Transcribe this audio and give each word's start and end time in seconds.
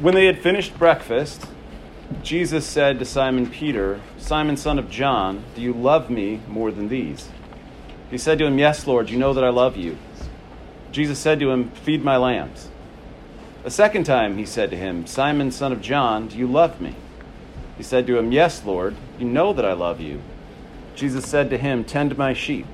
When 0.00 0.14
they 0.14 0.24
had 0.24 0.38
finished 0.38 0.78
breakfast, 0.78 1.46
Jesus 2.22 2.64
said 2.64 2.98
to 2.98 3.04
Simon 3.04 3.50
Peter, 3.50 4.00
Simon, 4.16 4.56
son 4.56 4.78
of 4.78 4.88
John, 4.88 5.44
do 5.54 5.60
you 5.60 5.74
love 5.74 6.08
me 6.08 6.40
more 6.48 6.70
than 6.70 6.88
these? 6.88 7.28
He 8.10 8.16
said 8.16 8.38
to 8.38 8.46
him, 8.46 8.58
Yes, 8.58 8.86
Lord, 8.86 9.10
you 9.10 9.18
know 9.18 9.34
that 9.34 9.44
I 9.44 9.50
love 9.50 9.76
you. 9.76 9.98
Jesus 10.90 11.18
said 11.18 11.38
to 11.40 11.50
him, 11.50 11.68
Feed 11.72 12.02
my 12.02 12.16
lambs. 12.16 12.70
A 13.62 13.70
second 13.70 14.04
time 14.04 14.38
he 14.38 14.46
said 14.46 14.70
to 14.70 14.76
him, 14.76 15.06
Simon, 15.06 15.50
son 15.50 15.70
of 15.70 15.82
John, 15.82 16.28
do 16.28 16.38
you 16.38 16.46
love 16.46 16.80
me? 16.80 16.94
He 17.76 17.82
said 17.82 18.06
to 18.06 18.16
him, 18.16 18.32
Yes, 18.32 18.64
Lord, 18.64 18.96
you 19.18 19.26
know 19.26 19.52
that 19.52 19.66
I 19.66 19.74
love 19.74 20.00
you. 20.00 20.22
Jesus 20.94 21.26
said 21.26 21.50
to 21.50 21.58
him, 21.58 21.84
Tend 21.84 22.16
my 22.16 22.32
sheep. 22.32 22.64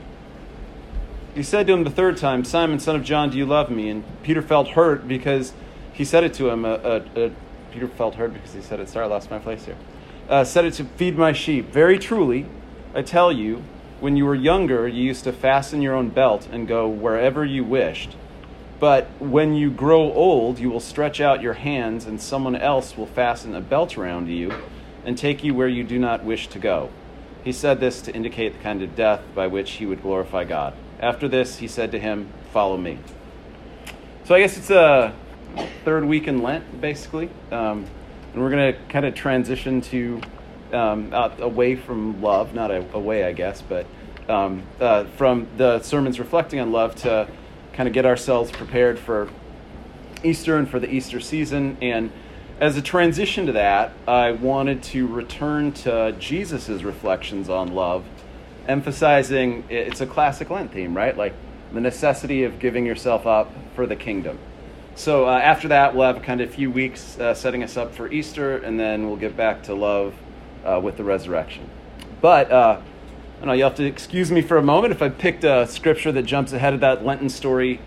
He 1.34 1.42
said 1.42 1.66
to 1.66 1.72
him 1.72 1.82
the 1.82 1.90
third 1.90 2.18
time, 2.18 2.44
Simon, 2.44 2.78
son 2.78 2.94
of 2.94 3.02
John, 3.02 3.30
do 3.30 3.36
you 3.36 3.46
love 3.46 3.68
me? 3.68 3.90
And 3.90 4.04
Peter 4.22 4.42
felt 4.42 4.68
hurt 4.68 5.08
because 5.08 5.52
he 5.96 6.04
said 6.04 6.24
it 6.24 6.34
to 6.34 6.50
him. 6.50 6.64
Uh, 6.66 6.68
uh, 6.68 7.04
uh, 7.16 7.30
Peter 7.72 7.88
felt 7.88 8.14
hurt 8.16 8.34
because 8.34 8.52
he 8.52 8.60
said 8.60 8.80
it. 8.80 8.88
Sorry, 8.88 9.06
I 9.06 9.08
lost 9.08 9.30
my 9.30 9.38
place 9.38 9.64
here. 9.64 9.76
Uh, 10.28 10.44
said 10.44 10.66
it 10.66 10.74
to 10.74 10.84
feed 10.84 11.16
my 11.16 11.32
sheep. 11.32 11.70
Very 11.70 11.98
truly, 11.98 12.46
I 12.94 13.00
tell 13.00 13.32
you, 13.32 13.62
when 14.00 14.14
you 14.14 14.26
were 14.26 14.34
younger, 14.34 14.86
you 14.86 15.02
used 15.02 15.24
to 15.24 15.32
fasten 15.32 15.80
your 15.80 15.94
own 15.94 16.10
belt 16.10 16.48
and 16.52 16.68
go 16.68 16.86
wherever 16.86 17.46
you 17.46 17.64
wished. 17.64 18.14
But 18.78 19.06
when 19.18 19.54
you 19.54 19.70
grow 19.70 20.12
old, 20.12 20.58
you 20.58 20.68
will 20.68 20.80
stretch 20.80 21.18
out 21.18 21.40
your 21.40 21.54
hands, 21.54 22.04
and 22.04 22.20
someone 22.20 22.56
else 22.56 22.94
will 22.94 23.06
fasten 23.06 23.54
a 23.54 23.62
belt 23.62 23.96
around 23.96 24.28
you 24.28 24.52
and 25.06 25.16
take 25.16 25.42
you 25.42 25.54
where 25.54 25.68
you 25.68 25.82
do 25.82 25.98
not 25.98 26.24
wish 26.24 26.48
to 26.48 26.58
go. 26.58 26.90
He 27.42 27.52
said 27.52 27.80
this 27.80 28.02
to 28.02 28.14
indicate 28.14 28.52
the 28.52 28.58
kind 28.58 28.82
of 28.82 28.94
death 28.94 29.22
by 29.34 29.46
which 29.46 29.72
he 29.72 29.86
would 29.86 30.02
glorify 30.02 30.44
God. 30.44 30.74
After 31.00 31.26
this, 31.26 31.56
he 31.58 31.68
said 31.68 31.90
to 31.92 31.98
him, 31.98 32.28
Follow 32.52 32.76
me. 32.76 32.98
So 34.24 34.34
I 34.34 34.40
guess 34.40 34.58
it's 34.58 34.70
a 34.70 35.14
third 35.84 36.04
week 36.04 36.28
in 36.28 36.42
Lent, 36.42 36.80
basically. 36.80 37.30
Um, 37.50 37.86
and 38.32 38.42
we're 38.42 38.50
going 38.50 38.72
to 38.74 38.78
kind 38.88 39.06
of 39.06 39.14
transition 39.14 39.80
to 39.82 40.20
um, 40.72 41.12
away 41.12 41.76
from 41.76 42.20
love, 42.20 42.54
not 42.54 42.70
a, 42.70 42.84
away, 42.94 43.24
I 43.24 43.32
guess, 43.32 43.62
but 43.62 43.86
um, 44.28 44.62
uh, 44.80 45.04
from 45.16 45.46
the 45.56 45.80
sermons 45.80 46.18
reflecting 46.18 46.60
on 46.60 46.72
love 46.72 46.94
to 46.96 47.28
kind 47.72 47.88
of 47.88 47.92
get 47.92 48.04
ourselves 48.04 48.50
prepared 48.50 48.98
for 48.98 49.28
Easter 50.24 50.56
and 50.56 50.68
for 50.68 50.80
the 50.80 50.90
Easter 50.92 51.20
season. 51.20 51.76
And 51.80 52.10
as 52.58 52.76
a 52.76 52.82
transition 52.82 53.46
to 53.46 53.52
that, 53.52 53.92
I 54.08 54.32
wanted 54.32 54.82
to 54.84 55.06
return 55.06 55.72
to 55.72 56.14
Jesus' 56.18 56.82
reflections 56.82 57.48
on 57.48 57.74
love, 57.74 58.04
emphasizing 58.66 59.64
it's 59.68 60.00
a 60.00 60.06
classic 60.06 60.50
Lent 60.50 60.72
theme, 60.72 60.96
right? 60.96 61.16
Like 61.16 61.34
the 61.72 61.80
necessity 61.80 62.44
of 62.44 62.58
giving 62.58 62.86
yourself 62.86 63.26
up 63.26 63.52
for 63.74 63.86
the 63.86 63.96
kingdom. 63.96 64.38
So 64.96 65.26
uh, 65.26 65.38
after 65.38 65.68
that, 65.68 65.94
we'll 65.94 66.10
have 66.10 66.22
kind 66.22 66.40
of 66.40 66.48
a 66.48 66.52
few 66.52 66.70
weeks 66.70 67.18
uh, 67.18 67.34
setting 67.34 67.62
us 67.62 67.76
up 67.76 67.94
for 67.94 68.10
Easter, 68.10 68.56
and 68.56 68.80
then 68.80 69.06
we'll 69.06 69.18
get 69.18 69.36
back 69.36 69.62
to 69.64 69.74
love 69.74 70.14
uh, 70.64 70.80
with 70.82 70.96
the 70.96 71.04
resurrection. 71.04 71.68
But 72.22 72.50
uh, 72.50 72.80
I 73.42 73.44
know 73.44 73.52
you 73.52 73.64
have 73.64 73.74
to 73.74 73.84
excuse 73.84 74.32
me 74.32 74.40
for 74.40 74.56
a 74.56 74.62
moment 74.62 74.92
if 74.92 75.02
I 75.02 75.10
picked 75.10 75.44
a 75.44 75.66
scripture 75.66 76.12
that 76.12 76.22
jumps 76.22 76.54
ahead 76.54 76.72
of 76.72 76.80
that 76.80 77.04
Lenten 77.04 77.28
story 77.28 77.78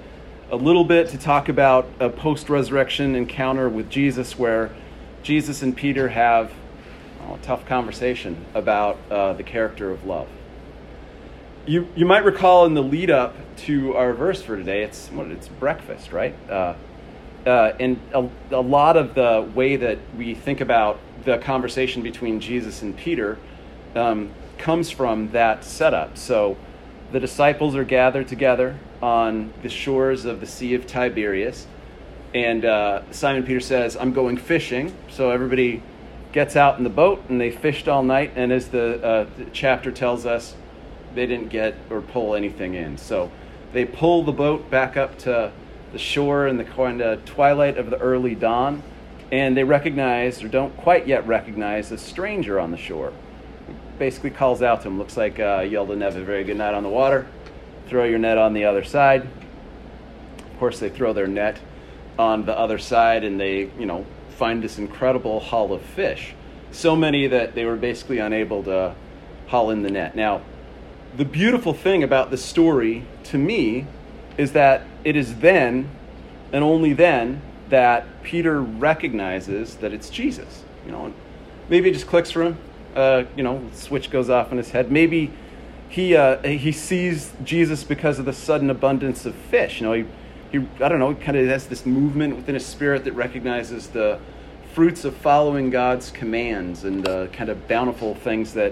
a 0.51 0.55
little 0.55 0.83
bit 0.83 1.09
to 1.09 1.17
talk 1.17 1.49
about 1.49 1.87
a 1.99 2.09
post-resurrection 2.09 3.15
encounter 3.15 3.67
with 3.67 3.89
Jesus, 3.89 4.37
where 4.37 4.69
Jesus 5.23 5.63
and 5.63 5.75
Peter 5.75 6.09
have 6.09 6.51
a 7.27 7.37
tough 7.41 7.65
conversation 7.65 8.45
about 8.53 8.99
uh, 9.09 9.33
the 9.33 9.43
character 9.43 9.89
of 9.89 10.05
love. 10.05 10.27
You, 11.65 11.87
you 11.95 12.05
might 12.05 12.23
recall 12.23 12.65
in 12.65 12.75
the 12.75 12.83
lead 12.83 13.09
up 13.09 13.35
to 13.57 13.95
our 13.95 14.13
verse 14.13 14.43
for 14.43 14.55
today, 14.55 14.83
it's, 14.83 15.07
what, 15.07 15.27
it's 15.27 15.47
breakfast, 15.47 16.11
right? 16.11 16.35
Uh, 17.49 17.75
and 17.79 17.99
a, 18.13 18.29
a, 18.51 18.61
lot 18.61 18.95
of 18.95 19.15
the 19.15 19.49
way 19.55 19.75
that 19.75 19.97
we 20.15 20.35
think 20.35 20.61
about 20.61 20.99
the 21.25 21.39
conversation 21.39 22.03
between 22.03 22.39
Jesus 22.39 22.83
and 22.83 22.95
Peter 22.95 23.39
um, 23.95 24.29
comes 24.59 24.91
from 24.91 25.31
that 25.31 25.63
setup. 25.63 26.15
So 26.15 26.57
the 27.11 27.19
disciples 27.19 27.75
are 27.75 27.83
gathered 27.83 28.27
together 28.27 28.77
on 29.01 29.51
the 29.63 29.69
shores 29.69 30.25
of 30.25 30.41
the 30.41 30.45
Sea 30.45 30.75
of 30.75 30.85
Tiberias, 30.85 31.65
and 32.35 32.65
uh, 32.65 33.11
Simon 33.11 33.43
Peter 33.43 33.59
says, 33.59 33.97
I'm 33.97 34.13
going 34.13 34.37
fishing. 34.37 34.95
So 35.09 35.31
everybody 35.31 35.81
gets 36.31 36.55
out 36.55 36.77
in 36.77 36.83
the 36.83 36.91
boat 36.91 37.23
and 37.29 37.41
they 37.41 37.49
fished 37.49 37.87
all 37.87 38.03
night, 38.03 38.31
and 38.35 38.51
as 38.51 38.67
the, 38.67 39.03
uh, 39.03 39.25
the 39.39 39.45
chapter 39.53 39.91
tells 39.91 40.27
us, 40.27 40.53
they 41.15 41.25
didn't 41.25 41.49
get 41.49 41.73
or 41.89 42.01
pull 42.01 42.35
anything 42.35 42.75
in. 42.75 42.99
So 42.99 43.31
they 43.73 43.85
pull 43.85 44.23
the 44.23 44.31
boat 44.31 44.69
back 44.69 44.95
up 44.97 45.17
to 45.19 45.51
the 45.91 45.99
shore 45.99 46.47
in 46.47 46.57
the 46.57 46.63
kind 46.63 47.01
of 47.01 47.25
twilight 47.25 47.77
of 47.77 47.89
the 47.89 47.97
early 47.97 48.35
dawn, 48.35 48.83
and 49.31 49.55
they 49.55 49.63
recognize, 49.63 50.43
or 50.43 50.47
don't 50.47 50.75
quite 50.77 51.07
yet 51.07 51.25
recognize, 51.27 51.91
a 51.91 51.97
stranger 51.97 52.59
on 52.59 52.71
the 52.71 52.77
shore. 52.77 53.13
Basically 53.97 54.29
calls 54.29 54.61
out 54.61 54.81
to 54.81 54.87
him, 54.87 54.97
looks 54.97 55.17
like 55.17 55.39
uh, 55.39 55.63
didn't 55.63 56.01
have 56.01 56.15
a 56.15 56.23
very 56.23 56.43
good 56.43 56.57
night 56.57 56.73
on 56.73 56.83
the 56.83 56.89
water. 56.89 57.27
Throw 57.87 58.05
your 58.05 58.19
net 58.19 58.37
on 58.37 58.53
the 58.53 58.65
other 58.65 58.83
side. 58.83 59.23
Of 59.23 60.59
course, 60.59 60.79
they 60.79 60.89
throw 60.89 61.13
their 61.13 61.27
net 61.27 61.59
on 62.17 62.45
the 62.45 62.57
other 62.57 62.77
side, 62.77 63.23
and 63.23 63.39
they, 63.39 63.69
you 63.79 63.85
know, 63.85 64.05
find 64.37 64.63
this 64.63 64.77
incredible 64.77 65.39
haul 65.39 65.73
of 65.73 65.81
fish. 65.81 66.33
So 66.71 66.95
many 66.95 67.27
that 67.27 67.55
they 67.55 67.65
were 67.65 67.75
basically 67.75 68.19
unable 68.19 68.63
to 68.63 68.95
haul 69.47 69.71
in 69.71 69.81
the 69.81 69.89
net. 69.89 70.15
Now, 70.15 70.41
the 71.17 71.25
beautiful 71.25 71.73
thing 71.73 72.03
about 72.03 72.29
the 72.29 72.37
story 72.37 73.05
to 73.25 73.37
me 73.37 73.87
is 74.39 74.53
that 74.53 74.83
it 75.03 75.17
is 75.17 75.39
then 75.39 75.89
and 76.53 76.63
only 76.63 76.93
then 76.93 77.41
that 77.67 78.23
Peter 78.23 78.61
recognizes 78.61 79.75
that 79.75 79.93
it's 79.93 80.09
Jesus. 80.09 80.63
You 80.85 80.93
know, 80.93 81.13
maybe 81.67 81.89
it 81.89 81.93
just 81.93 82.07
clicks 82.07 82.31
for 82.31 82.43
him. 82.43 82.57
Uh, 82.95 83.25
you 83.35 83.43
know, 83.43 83.61
switch 83.73 84.09
goes 84.09 84.29
off 84.29 84.51
in 84.53 84.57
his 84.57 84.71
head. 84.71 84.91
Maybe 84.91 85.31
he 85.89 86.15
uh, 86.15 86.41
he 86.41 86.71
sees 86.71 87.33
Jesus 87.43 87.83
because 87.83 88.17
of 88.17 88.25
the 88.25 88.33
sudden 88.33 88.69
abundance 88.69 89.25
of 89.25 89.35
fish. 89.35 89.81
You 89.81 89.87
know, 89.87 89.93
he, 89.93 90.05
he 90.51 90.65
I 90.81 90.87
don't 90.87 90.99
know, 90.99 91.13
kind 91.15 91.35
of 91.35 91.45
has 91.47 91.67
this 91.67 91.85
movement 91.85 92.37
within 92.37 92.55
his 92.55 92.65
spirit 92.65 93.03
that 93.03 93.13
recognizes 93.13 93.87
the 93.87 94.19
fruits 94.73 95.03
of 95.03 95.17
following 95.17 95.69
God's 95.69 96.11
commands 96.11 96.85
and 96.85 97.03
the 97.03 97.29
kind 97.33 97.49
of 97.49 97.67
bountiful 97.67 98.15
things 98.15 98.53
that 98.53 98.71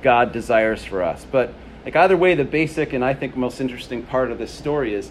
God 0.00 0.30
desires 0.32 0.84
for 0.84 1.02
us. 1.02 1.26
But 1.28 1.52
like 1.84 1.96
either 1.96 2.16
way, 2.16 2.34
the 2.34 2.44
basic 2.44 2.92
and 2.92 3.04
I 3.04 3.14
think 3.14 3.36
most 3.36 3.60
interesting 3.60 4.02
part 4.02 4.30
of 4.30 4.38
this 4.38 4.50
story 4.50 4.94
is 4.94 5.10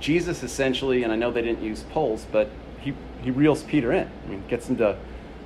Jesus 0.00 0.42
essentially, 0.42 1.02
and 1.02 1.12
I 1.12 1.16
know 1.16 1.30
they 1.30 1.42
didn't 1.42 1.62
use 1.62 1.82
poles, 1.90 2.26
but 2.30 2.50
he, 2.80 2.94
he 3.22 3.30
reels 3.30 3.62
Peter 3.62 3.92
in. 3.92 4.08
I 4.24 4.28
mean, 4.28 4.44
gets 4.48 4.68
him 4.68 4.76
to 4.76 4.96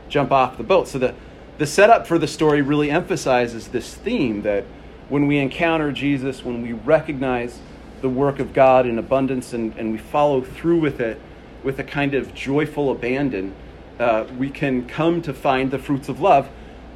jump 0.09 0.33
off 0.33 0.57
the 0.57 0.65
boat. 0.65 0.89
So 0.89 0.99
the, 0.99 1.15
the 1.59 1.67
setup 1.67 2.07
for 2.07 2.19
the 2.19 2.27
story 2.27 2.63
really 2.63 2.91
emphasizes 2.91 3.69
this 3.69 3.95
theme 3.95 4.43
that 4.43 4.65
when 5.09 5.27
we 5.27 5.39
encounter 5.39 5.93
Jesus, 5.93 6.45
when 6.45 6.63
we 6.63 6.73
recognize 6.73 7.61
the 8.01 8.09
work 8.09 8.39
of 8.39 8.53
God 8.53 8.87
in 8.87 8.99
abundance 8.99 9.53
and, 9.53 9.75
and 9.77 9.93
we 9.93 9.99
follow 9.99 10.41
through 10.43 10.81
with 10.81 11.01
it 11.01 11.21
with 11.63 11.79
a 11.79 11.85
kind 11.85 12.15
of 12.15 12.35
joyful 12.35 12.91
abandon, 12.91 13.55
uh, 13.99 14.25
we 14.37 14.51
can 14.51 14.87
come 14.87 15.21
to 15.23 15.33
find 15.33 15.71
the 15.71 15.79
fruits 15.79 16.09
of 16.09 16.21
love, 16.21 16.49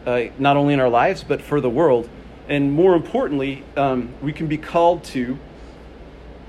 uh, 0.06 0.24
not 0.38 0.56
only 0.56 0.74
in 0.74 0.80
our 0.80 0.88
lives, 0.88 1.24
but 1.24 1.40
for 1.40 1.60
the 1.60 1.70
world 1.70 2.08
and 2.48 2.72
more 2.72 2.94
importantly, 2.94 3.64
um, 3.76 4.10
we 4.20 4.32
can 4.32 4.46
be 4.46 4.58
called 4.58 5.04
to 5.04 5.38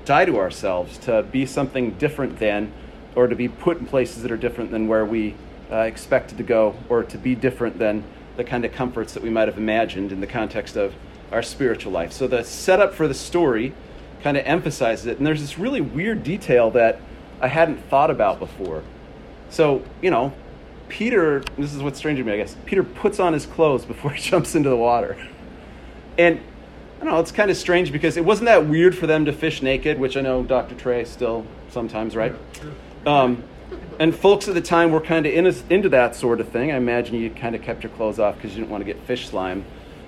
die 0.04 0.24
to 0.24 0.38
ourselves, 0.38 0.98
to 0.98 1.22
be 1.22 1.46
something 1.46 1.92
different 1.92 2.38
than, 2.38 2.72
or 3.14 3.26
to 3.26 3.36
be 3.36 3.48
put 3.48 3.78
in 3.78 3.86
places 3.86 4.22
that 4.22 4.30
are 4.30 4.36
different 4.36 4.70
than 4.70 4.88
where 4.88 5.04
we 5.04 5.34
uh, 5.70 5.78
expected 5.78 6.36
to 6.38 6.44
go, 6.44 6.76
or 6.88 7.02
to 7.04 7.16
be 7.16 7.34
different 7.34 7.78
than 7.78 8.04
the 8.36 8.44
kind 8.44 8.64
of 8.64 8.72
comforts 8.72 9.14
that 9.14 9.22
we 9.22 9.30
might 9.30 9.48
have 9.48 9.56
imagined 9.56 10.12
in 10.12 10.20
the 10.20 10.26
context 10.26 10.76
of 10.76 10.94
our 11.32 11.42
spiritual 11.42 11.92
life. 11.92 12.12
So 12.12 12.26
the 12.26 12.44
setup 12.44 12.94
for 12.94 13.08
the 13.08 13.14
story 13.14 13.72
kind 14.22 14.36
of 14.36 14.46
emphasizes 14.46 15.06
it. 15.06 15.18
And 15.18 15.26
there's 15.26 15.40
this 15.40 15.58
really 15.58 15.80
weird 15.80 16.22
detail 16.24 16.70
that 16.72 17.00
I 17.40 17.48
hadn't 17.48 17.78
thought 17.88 18.10
about 18.10 18.38
before. 18.38 18.82
So, 19.50 19.82
you 20.02 20.10
know, 20.10 20.32
Peter, 20.88 21.42
this 21.56 21.74
is 21.74 21.82
what's 21.82 21.98
strange 21.98 22.18
to 22.18 22.24
me, 22.24 22.32
I 22.32 22.36
guess. 22.38 22.56
Peter 22.64 22.82
puts 22.82 23.20
on 23.20 23.32
his 23.32 23.46
clothes 23.46 23.84
before 23.84 24.10
he 24.14 24.22
jumps 24.22 24.54
into 24.54 24.68
the 24.68 24.76
water. 24.76 25.16
And 26.18 26.40
I 27.00 27.04
don't 27.04 27.14
know, 27.14 27.20
it's 27.20 27.32
kind 27.32 27.50
of 27.50 27.56
strange 27.56 27.92
because 27.92 28.16
it 28.16 28.24
wasn't 28.24 28.46
that 28.46 28.66
weird 28.66 28.96
for 28.96 29.06
them 29.06 29.24
to 29.26 29.32
fish 29.32 29.62
naked, 29.62 29.98
which 29.98 30.16
I 30.16 30.20
know 30.20 30.42
Dr. 30.42 30.74
Trey 30.74 31.04
still 31.04 31.44
sometimes, 31.68 32.16
right? 32.16 32.34
Um, 33.06 33.44
and 33.98 34.14
folks 34.14 34.48
at 34.48 34.54
the 34.54 34.60
time 34.60 34.90
were 34.90 35.00
kind 35.00 35.26
of 35.26 35.32
in 35.32 35.46
into 35.70 35.88
that 35.90 36.16
sort 36.16 36.40
of 36.40 36.48
thing. 36.48 36.72
I 36.72 36.76
imagine 36.76 37.16
you 37.16 37.30
kind 37.30 37.54
of 37.54 37.62
kept 37.62 37.82
your 37.82 37.92
clothes 37.92 38.18
off 38.18 38.36
because 38.36 38.52
you 38.52 38.58
didn't 38.58 38.70
want 38.70 38.80
to 38.80 38.86
get 38.86 39.00
fish 39.02 39.28
slime 39.28 39.64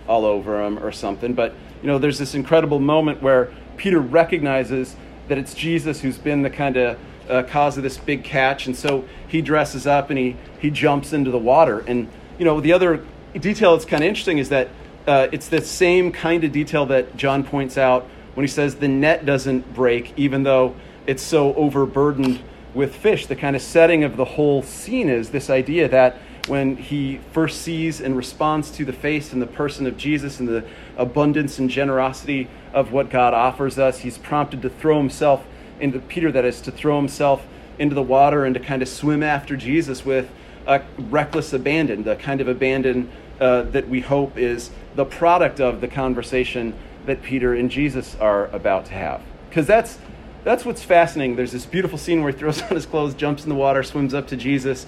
all 0.09 0.25
over 0.25 0.63
them 0.63 0.79
or 0.79 0.93
something. 0.93 1.35
But, 1.35 1.55
you 1.83 1.89
know, 1.89 1.99
there's 1.99 2.19
this 2.19 2.35
incredible 2.35 2.81
moment 2.81 3.23
where 3.23 3.53
Peter 3.77 4.01
recognizes 4.01 4.97
that 5.29 5.39
it's 5.39 5.55
Jesus 5.55 6.01
who's 6.01 6.19
been 6.19 6.43
the 6.43 6.51
kind 6.51 6.77
of 6.77 6.99
uh, 7.29 7.43
cause 7.45 7.77
of 7.77 7.83
this 7.83 7.99
big 7.99 8.25
catch. 8.25 8.67
And 8.67 8.77
so 8.77 9.05
he 9.29 9.43
dresses 9.43 9.87
up 9.87 10.11
and 10.11 10.19
he, 10.19 10.37
he 10.59 10.71
jumps 10.71 11.13
into 11.13 11.31
the 11.31 11.39
water. 11.39 11.81
And, 11.81 12.09
you 12.39 12.45
know, 12.45 12.61
the 12.61 12.73
other 12.73 13.05
detail 13.35 13.73
that's 13.73 13.85
kind 13.85 14.03
of 14.03 14.09
interesting 14.09 14.39
is 14.39 14.49
that 14.49 14.69
uh, 15.07 15.29
it's 15.33 15.49
the 15.49 15.61
same 15.61 16.13
kind 16.13 16.45
of 16.45 16.53
detail 16.53 16.87
that 16.87 17.17
John 17.17 17.45
points 17.45 17.79
out 17.79 18.07
when 18.35 18.45
he 18.45 18.49
says 18.49 18.77
the 18.77 18.89
net 18.89 19.25
doesn't 19.25 19.75
break, 19.75 20.13
even 20.17 20.43
though 20.43 20.75
it's 21.07 21.23
so 21.23 21.55
overburdened 21.55 22.41
with 22.75 22.95
fish. 22.95 23.27
The 23.27 23.37
kind 23.37 23.57
of 23.57 23.63
setting 23.63 24.05
of 24.05 24.17
the 24.17 24.25
whole 24.25 24.63
scene 24.63 25.09
is 25.09 25.31
this 25.31 25.49
idea 25.49 25.89
that 25.89 26.19
when 26.49 26.77
he 26.77 27.21
first 27.33 27.63
sees 27.63 28.01
and 28.01 28.17
responds 28.17 28.71
to 28.73 28.85
the 28.85 28.93
face 28.93 29.33
and 29.33 29.41
the 29.41 29.47
person 29.47 29.87
of 29.87 29.97
Jesus 29.97 30.39
and 30.39 30.49
the 30.49 30.65
abundance 30.97 31.59
and 31.59 31.69
generosity 31.69 32.49
of 32.73 32.93
what 32.93 33.11
God 33.11 33.35
offers 33.35 33.79
us, 33.79 34.01
he's 34.01 34.19
prompted 34.19 34.63
to 34.63 34.71
throw 34.71 34.99
himself 34.99 35.45
into 35.81 35.99
Peter, 35.99 36.31
that 36.33 36.45
is, 36.45 36.61
to 36.63 36.71
throw 36.71 36.97
himself 36.99 37.47
into 37.79 37.95
the 37.95 38.03
water 38.03 38.45
and 38.45 38.55
to 38.55 38.61
kind 38.61 38.83
of 38.83 38.89
swim 38.89 39.23
after 39.23 39.57
Jesus 39.57 40.05
with 40.05 40.31
a 40.67 40.83
reckless 40.99 41.53
abandon, 41.53 42.05
the 42.05 42.17
kind 42.17 42.41
of 42.41 42.49
abandon 42.49 43.11
uh, 43.41 43.63
that 43.63 43.89
we 43.89 44.01
hope 44.01 44.39
is 44.39 44.71
the 44.95 45.05
product 45.05 45.61
of 45.61 45.81
the 45.81 45.89
conversation 45.89 46.75
that 47.07 47.23
Peter 47.23 47.55
and 47.55 47.71
Jesus 47.71 48.17
are 48.17 48.47
about 48.49 48.87
to 48.87 48.93
have. 48.93 49.23
Because 49.49 49.67
that's, 49.67 49.99
that's 50.45 50.65
what's 50.65 50.83
fascinating. 50.83 51.37
There's 51.37 51.53
this 51.53 51.67
beautiful 51.67 51.99
scene 51.99 52.23
where 52.23 52.33
he 52.33 52.39
throws 52.39 52.63
on 52.71 52.71
his 52.71 52.87
clothes, 52.87 53.15
jumps 53.15 53.45
in 53.45 53.49
the 53.49 53.55
water, 53.55 53.83
swims 53.83 54.15
up 54.15 54.29
to 54.29 54.37
Jesus. 54.37 54.87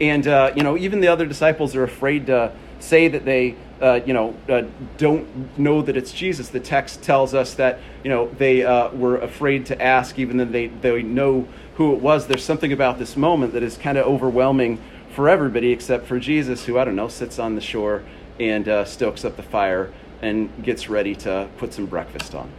And, 0.00 0.26
uh, 0.26 0.52
you 0.54 0.62
know, 0.62 0.76
even 0.76 1.00
the 1.00 1.08
other 1.08 1.26
disciples 1.26 1.74
are 1.74 1.84
afraid 1.84 2.26
to 2.26 2.52
say 2.78 3.08
that 3.08 3.24
they, 3.24 3.56
uh, 3.80 4.00
you 4.06 4.12
know, 4.12 4.34
uh, 4.48 4.64
don't 4.98 5.58
know 5.58 5.82
that 5.82 5.96
it's 5.96 6.12
Jesus. 6.12 6.48
The 6.48 6.60
text 6.60 7.02
tells 7.02 7.34
us 7.34 7.54
that, 7.54 7.80
you 8.04 8.10
know, 8.10 8.28
they 8.38 8.64
uh, 8.64 8.90
were 8.90 9.16
afraid 9.18 9.66
to 9.66 9.82
ask, 9.82 10.18
even 10.18 10.36
though 10.36 10.44
they, 10.44 10.68
they 10.68 11.02
know 11.02 11.48
who 11.76 11.94
it 11.94 12.00
was. 12.00 12.26
There's 12.26 12.44
something 12.44 12.72
about 12.72 12.98
this 12.98 13.16
moment 13.16 13.52
that 13.54 13.62
is 13.62 13.76
kind 13.76 13.98
of 13.98 14.06
overwhelming 14.06 14.80
for 15.16 15.30
everybody 15.30 15.72
except 15.72 16.06
for 16.06 16.20
Jesus, 16.20 16.66
who, 16.66 16.78
I 16.78 16.84
don't 16.84 16.94
know, 16.94 17.08
sits 17.08 17.38
on 17.38 17.54
the 17.54 17.60
shore 17.62 18.02
and 18.38 18.68
uh, 18.68 18.84
stokes 18.84 19.24
up 19.24 19.36
the 19.36 19.42
fire 19.42 19.90
and 20.20 20.50
gets 20.62 20.90
ready 20.90 21.14
to 21.16 21.48
put 21.56 21.72
some 21.72 21.86
breakfast 21.86 22.34
on. 22.34 22.50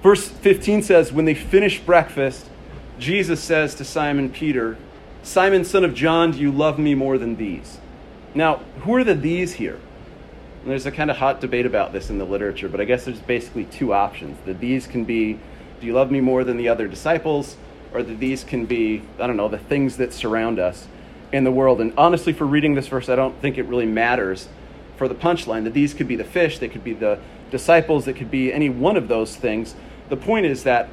Verse 0.00 0.28
15 0.28 0.80
says, 0.80 1.12
When 1.12 1.24
they 1.24 1.34
finish 1.34 1.80
breakfast, 1.80 2.48
Jesus 3.00 3.40
says 3.42 3.74
to 3.74 3.84
Simon 3.84 4.30
Peter, 4.30 4.76
Simon, 5.24 5.64
son 5.64 5.84
of 5.84 5.92
John, 5.92 6.30
do 6.30 6.38
you 6.38 6.52
love 6.52 6.78
me 6.78 6.94
more 6.94 7.18
than 7.18 7.34
these? 7.34 7.78
Now, 8.32 8.58
who 8.82 8.94
are 8.94 9.02
the 9.02 9.14
these 9.14 9.54
here? 9.54 9.80
And 10.62 10.70
there's 10.70 10.86
a 10.86 10.92
kind 10.92 11.10
of 11.10 11.16
hot 11.16 11.40
debate 11.40 11.66
about 11.66 11.92
this 11.92 12.10
in 12.10 12.18
the 12.18 12.24
literature, 12.24 12.68
but 12.68 12.80
I 12.80 12.84
guess 12.84 13.04
there's 13.04 13.18
basically 13.18 13.64
two 13.64 13.92
options. 13.92 14.38
The 14.44 14.54
these 14.54 14.86
can 14.86 15.04
be, 15.04 15.40
do 15.80 15.86
you 15.86 15.94
love 15.94 16.12
me 16.12 16.20
more 16.20 16.44
than 16.44 16.58
the 16.58 16.68
other 16.68 16.86
disciples? 16.86 17.56
Or 17.92 18.04
that 18.04 18.20
these 18.20 18.44
can 18.44 18.66
be, 18.66 19.02
I 19.18 19.26
don't 19.26 19.36
know, 19.36 19.48
the 19.48 19.58
things 19.58 19.96
that 19.96 20.12
surround 20.12 20.60
us 20.60 20.86
in 21.32 21.44
the 21.44 21.50
world. 21.50 21.80
And 21.80 21.92
honestly, 21.96 22.32
for 22.32 22.46
reading 22.46 22.74
this 22.74 22.88
verse, 22.88 23.08
I 23.08 23.16
don't 23.16 23.40
think 23.40 23.58
it 23.58 23.64
really 23.64 23.86
matters 23.86 24.48
for 24.96 25.08
the 25.08 25.14
punchline 25.14 25.64
that 25.64 25.72
these 25.72 25.94
could 25.94 26.06
be 26.06 26.16
the 26.16 26.24
fish, 26.24 26.58
they 26.58 26.68
could 26.68 26.84
be 26.84 26.92
the 26.92 27.18
disciples, 27.50 28.06
it 28.06 28.14
could 28.14 28.30
be 28.30 28.52
any 28.52 28.68
one 28.68 28.96
of 28.96 29.08
those 29.08 29.36
things. 29.36 29.74
The 30.08 30.16
point 30.16 30.46
is 30.46 30.64
that 30.64 30.88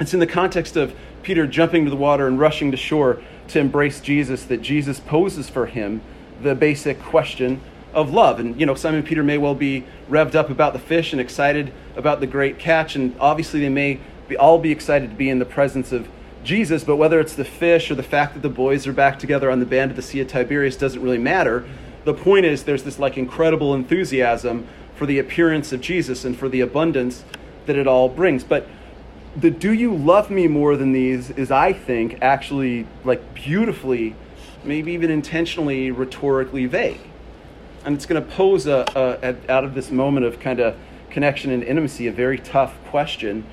it's 0.00 0.12
in 0.12 0.20
the 0.20 0.26
context 0.26 0.76
of 0.76 0.94
Peter 1.22 1.46
jumping 1.46 1.84
to 1.84 1.90
the 1.90 1.96
water 1.96 2.26
and 2.26 2.38
rushing 2.38 2.70
to 2.70 2.76
shore 2.76 3.22
to 3.48 3.58
embrace 3.58 4.00
Jesus 4.00 4.44
that 4.44 4.60
Jesus 4.62 5.00
poses 5.00 5.48
for 5.48 5.66
him 5.66 6.00
the 6.42 6.54
basic 6.54 7.00
question 7.02 7.60
of 7.94 8.12
love. 8.12 8.38
And, 8.38 8.58
you 8.60 8.66
know, 8.66 8.74
Simon 8.74 9.02
Peter 9.02 9.22
may 9.22 9.38
well 9.38 9.54
be 9.54 9.86
revved 10.10 10.34
up 10.34 10.50
about 10.50 10.72
the 10.72 10.78
fish 10.78 11.12
and 11.12 11.20
excited 11.20 11.72
about 11.96 12.20
the 12.20 12.26
great 12.26 12.58
catch. 12.58 12.94
And 12.94 13.16
obviously, 13.18 13.60
they 13.60 13.70
may 13.70 14.00
be, 14.28 14.36
all 14.36 14.58
be 14.58 14.70
excited 14.70 15.10
to 15.10 15.16
be 15.16 15.30
in 15.30 15.38
the 15.38 15.46
presence 15.46 15.92
of 15.92 16.08
Jesus, 16.46 16.84
but 16.84 16.96
whether 16.96 17.18
it's 17.18 17.34
the 17.34 17.44
fish 17.44 17.90
or 17.90 17.96
the 17.96 18.02
fact 18.04 18.34
that 18.34 18.40
the 18.40 18.48
boys 18.48 18.86
are 18.86 18.92
back 18.92 19.18
together 19.18 19.50
on 19.50 19.58
the 19.58 19.66
band 19.66 19.90
of 19.90 19.96
the 19.96 20.02
Sea 20.02 20.20
of 20.20 20.28
Tiberias 20.28 20.76
doesn't 20.76 21.02
really 21.02 21.18
matter. 21.18 21.68
The 22.04 22.14
point 22.14 22.46
is, 22.46 22.62
there's 22.62 22.84
this 22.84 23.00
like 23.00 23.18
incredible 23.18 23.74
enthusiasm 23.74 24.66
for 24.94 25.06
the 25.06 25.18
appearance 25.18 25.72
of 25.72 25.80
Jesus 25.80 26.24
and 26.24 26.38
for 26.38 26.48
the 26.48 26.60
abundance 26.60 27.24
that 27.66 27.76
it 27.76 27.88
all 27.88 28.08
brings. 28.08 28.44
But 28.44 28.68
the 29.36 29.50
do 29.50 29.72
you 29.72 29.94
love 29.94 30.30
me 30.30 30.46
more 30.46 30.76
than 30.76 30.92
these 30.92 31.30
is, 31.30 31.50
I 31.50 31.72
think, 31.72 32.18
actually 32.22 32.86
like 33.04 33.34
beautifully, 33.34 34.14
maybe 34.64 34.92
even 34.92 35.10
intentionally 35.10 35.90
rhetorically 35.90 36.66
vague. 36.66 37.00
And 37.84 37.94
it's 37.94 38.06
going 38.06 38.24
to 38.24 38.30
pose 38.34 38.66
a, 38.66 38.84
a, 38.94 39.30
a, 39.30 39.52
out 39.52 39.64
of 39.64 39.74
this 39.74 39.90
moment 39.90 40.24
of 40.24 40.38
kind 40.38 40.60
of 40.60 40.76
connection 41.10 41.50
and 41.50 41.62
intimacy, 41.62 42.06
a 42.06 42.12
very 42.12 42.38
tough 42.38 42.74
question 42.86 43.44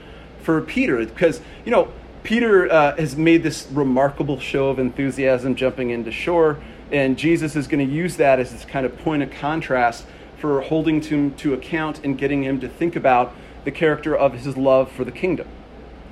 for 0.43 0.61
Peter. 0.61 1.03
Because, 1.05 1.41
you 1.65 1.71
know, 1.71 1.91
Peter 2.23 2.71
uh, 2.71 2.95
has 2.95 3.17
made 3.17 3.43
this 3.43 3.67
remarkable 3.71 4.39
show 4.39 4.69
of 4.69 4.79
enthusiasm 4.79 5.55
jumping 5.55 5.89
into 5.89 6.09
shore, 6.09 6.57
and 6.89 7.17
Jesus 7.17 7.55
is 7.57 7.67
going 7.67 7.85
to 7.85 7.93
use 7.93 8.15
that 8.15 8.39
as 8.39 8.51
this 8.51 8.63
kind 8.63 8.85
of 8.85 8.97
point 8.99 9.21
of 9.21 9.29
contrast 9.29 10.05
for 10.37 10.61
holding 10.61 11.01
to, 11.01 11.31
to 11.31 11.53
account 11.53 12.03
and 12.03 12.17
getting 12.17 12.43
him 12.43 12.61
to 12.61 12.69
think 12.69 12.95
about 12.95 13.35
the 13.65 13.71
character 13.71 14.15
of 14.15 14.33
his 14.33 14.55
love 14.55 14.89
for 14.89 15.03
the 15.03 15.11
kingdom. 15.11 15.47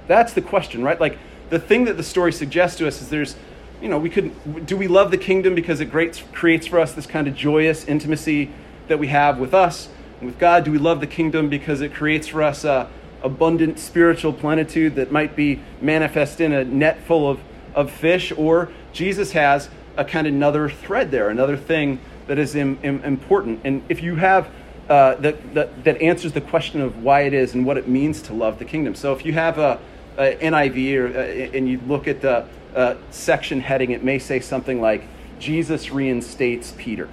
That's 0.08 0.34
the 0.34 0.42
question, 0.42 0.84
right? 0.84 1.00
Like 1.00 1.18
the 1.50 1.60
thing 1.60 1.86
that 1.86 1.96
the 1.96 2.04
story 2.04 2.34
suggests 2.34 2.78
to 2.80 2.88
us 2.88 3.02
is 3.02 3.10
there's, 3.10 3.38
you 3.82 3.88
know, 3.88 3.98
we 3.98 4.10
could 4.10 4.66
do 4.66 4.76
we 4.76 4.88
love 4.88 5.12
the 5.12 5.18
kingdom 5.18 5.56
because 5.56 5.80
it 5.80 5.92
creates 5.92 6.24
creates 6.34 6.68
for 6.68 6.80
us 6.80 6.94
this 6.94 7.06
kind 7.06 7.28
of 7.28 7.36
joyous 7.36 7.86
intimacy 7.86 8.52
that 8.88 9.00
we 9.00 9.08
have 9.08 9.38
with 9.38 9.54
us 9.54 9.90
and 10.20 10.28
with 10.30 10.40
God? 10.40 10.66
Do 10.66 10.72
we 10.72 10.78
love 10.78 11.00
the 11.00 11.08
kingdom 11.08 11.50
because 11.50 11.82
it 11.82 11.94
creates 11.94 12.28
for 12.28 12.44
us 12.44 12.64
a 12.64 12.90
abundant 13.24 13.80
spiritual 13.80 14.34
plenitude 14.34 14.96
that 14.96 15.12
might 15.12 15.36
be 15.36 15.62
manifest 15.82 16.42
in 16.42 16.52
a 16.52 16.64
net 16.64 17.02
full 17.04 17.30
of, 17.30 17.40
of 17.76 17.92
fish, 17.92 18.32
or 18.36 18.70
Jesus 18.94 19.32
has 19.34 19.70
a 19.98 20.06
kind 20.06 20.28
of 20.28 20.34
another 20.34 20.70
thread 20.70 21.12
there, 21.12 21.30
another 21.30 21.58
thing 21.58 22.00
that 22.28 22.40
is 22.40 22.56
Im, 22.56 22.80
Im, 22.84 23.04
important. 23.04 23.62
And 23.64 23.84
if 23.90 24.02
you 24.02 24.16
have 24.16 24.50
uh, 24.90 25.16
that, 25.16 25.54
that, 25.54 25.84
that 25.84 26.02
answers 26.02 26.34
the 26.34 26.42
question 26.42 26.82
of 26.82 27.04
why 27.04 27.22
it 27.22 27.34
is 27.34 27.54
and 27.54 27.66
what 27.66 27.78
it 27.78 27.88
means 27.88 28.22
to 28.24 28.34
love 28.34 28.60
the 28.60 28.66
kingdom. 28.66 28.96
So 28.96 29.14
if 29.14 29.26
you 29.26 29.34
have 29.34 29.58
a, 29.58 29.80
a 30.18 30.36
NIV 30.36 30.98
or, 30.98 31.18
uh, 31.18 31.58
and 31.58 31.70
you 31.70 31.80
look 31.88 32.08
at 32.08 32.22
the 32.22 32.48
uh, 32.76 32.96
section 33.10 33.62
heading, 33.62 33.92
it 33.92 34.04
may 34.04 34.20
say 34.20 34.40
something 34.40 34.82
like, 34.82 35.08
Jesus 35.40 35.92
reinstates 35.92 36.74
Peter. 36.78 37.10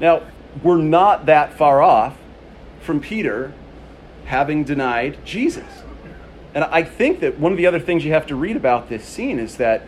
Now, 0.00 0.22
we're 0.62 0.76
not 0.76 1.26
that 1.26 1.54
far 1.54 1.82
off 1.82 2.16
from 2.80 3.00
Peter 3.00 3.52
having 4.26 4.64
denied 4.64 5.18
Jesus. 5.24 5.64
And 6.54 6.64
I 6.64 6.82
think 6.82 7.20
that 7.20 7.38
one 7.38 7.52
of 7.52 7.58
the 7.58 7.66
other 7.66 7.80
things 7.80 8.04
you 8.04 8.12
have 8.12 8.26
to 8.28 8.36
read 8.36 8.56
about 8.56 8.88
this 8.88 9.04
scene 9.04 9.38
is 9.38 9.56
that, 9.56 9.82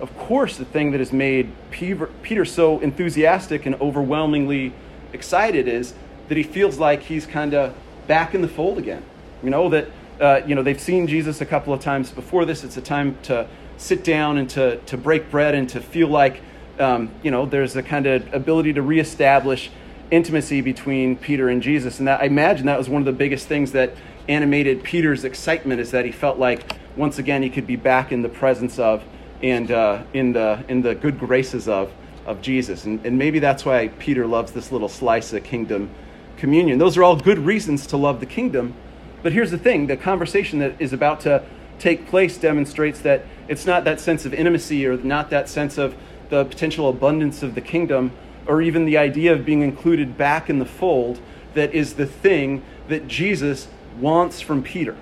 of 0.00 0.16
course, 0.18 0.56
the 0.56 0.64
thing 0.64 0.90
that 0.90 0.98
has 0.98 1.12
made 1.12 1.52
Peter 1.70 2.44
so 2.44 2.78
enthusiastic 2.80 3.66
and 3.66 3.74
overwhelmingly 3.76 4.72
excited 5.12 5.66
is 5.66 5.94
that 6.28 6.36
he 6.36 6.42
feels 6.42 6.78
like 6.78 7.02
he's 7.02 7.26
kind 7.26 7.54
of 7.54 7.74
back 8.06 8.34
in 8.34 8.42
the 8.42 8.48
fold 8.48 8.78
again. 8.78 9.02
You 9.42 9.50
know, 9.50 9.68
that 9.70 9.88
uh, 10.20 10.42
you 10.46 10.54
know, 10.54 10.62
they've 10.62 10.80
seen 10.80 11.06
Jesus 11.06 11.40
a 11.40 11.46
couple 11.46 11.72
of 11.72 11.80
times 11.80 12.10
before 12.10 12.44
this. 12.44 12.62
It's 12.62 12.76
a 12.76 12.82
time 12.82 13.16
to 13.22 13.48
sit 13.78 14.04
down 14.04 14.36
and 14.36 14.50
to, 14.50 14.76
to 14.76 14.98
break 14.98 15.30
bread 15.30 15.54
and 15.54 15.68
to 15.70 15.80
feel 15.80 16.08
like, 16.08 16.42
um, 16.78 17.10
you 17.22 17.30
know, 17.30 17.46
there's 17.46 17.74
a 17.74 17.82
kind 17.82 18.06
of 18.06 18.32
ability 18.34 18.74
to 18.74 18.82
reestablish 18.82 19.70
intimacy 20.10 20.60
between 20.60 21.16
Peter 21.16 21.48
and 21.48 21.62
Jesus. 21.62 21.98
And 21.98 22.08
that, 22.08 22.20
I 22.20 22.24
imagine 22.24 22.66
that 22.66 22.78
was 22.78 22.88
one 22.88 23.02
of 23.02 23.06
the 23.06 23.12
biggest 23.12 23.46
things 23.46 23.72
that 23.72 23.94
animated 24.28 24.82
Peter's 24.82 25.24
excitement 25.24 25.80
is 25.80 25.90
that 25.90 26.04
he 26.04 26.12
felt 26.12 26.38
like 26.38 26.76
once 26.96 27.18
again 27.18 27.42
he 27.42 27.50
could 27.50 27.66
be 27.66 27.76
back 27.76 28.12
in 28.12 28.22
the 28.22 28.28
presence 28.28 28.78
of 28.78 29.02
and 29.42 29.70
uh, 29.70 30.02
in 30.12 30.32
the 30.32 30.62
in 30.68 30.82
the 30.82 30.94
good 30.94 31.18
graces 31.18 31.68
of 31.68 31.92
of 32.26 32.42
Jesus. 32.42 32.84
And, 32.84 33.04
and 33.06 33.18
maybe 33.18 33.38
that's 33.38 33.64
why 33.64 33.88
Peter 33.88 34.26
loves 34.26 34.52
this 34.52 34.70
little 34.70 34.88
slice 34.88 35.32
of 35.32 35.44
kingdom 35.44 35.90
communion. 36.36 36.78
Those 36.78 36.96
are 36.96 37.02
all 37.02 37.16
good 37.16 37.38
reasons 37.38 37.86
to 37.88 37.96
love 37.96 38.20
the 38.20 38.26
kingdom. 38.26 38.74
But 39.22 39.32
here's 39.32 39.50
the 39.50 39.58
thing 39.58 39.86
the 39.86 39.96
conversation 39.96 40.58
that 40.60 40.80
is 40.80 40.92
about 40.92 41.20
to 41.20 41.42
take 41.78 42.06
place 42.08 42.36
demonstrates 42.36 43.00
that 43.00 43.24
it's 43.48 43.66
not 43.66 43.84
that 43.84 44.00
sense 44.00 44.24
of 44.26 44.34
intimacy 44.34 44.86
or 44.86 44.96
not 44.98 45.30
that 45.30 45.48
sense 45.48 45.78
of 45.78 45.94
the 46.28 46.44
potential 46.44 46.88
abundance 46.88 47.42
of 47.42 47.54
the 47.54 47.60
kingdom 47.60 48.12
or 48.46 48.62
even 48.62 48.84
the 48.84 48.98
idea 48.98 49.32
of 49.32 49.44
being 49.44 49.62
included 49.62 50.16
back 50.16 50.50
in 50.50 50.58
the 50.58 50.64
fold 50.64 51.20
that 51.54 51.74
is 51.74 51.94
the 51.94 52.06
thing 52.06 52.62
that 52.88 53.06
Jesus 53.08 53.68
wants 53.98 54.40
from 54.40 54.62
Peter. 54.62 54.96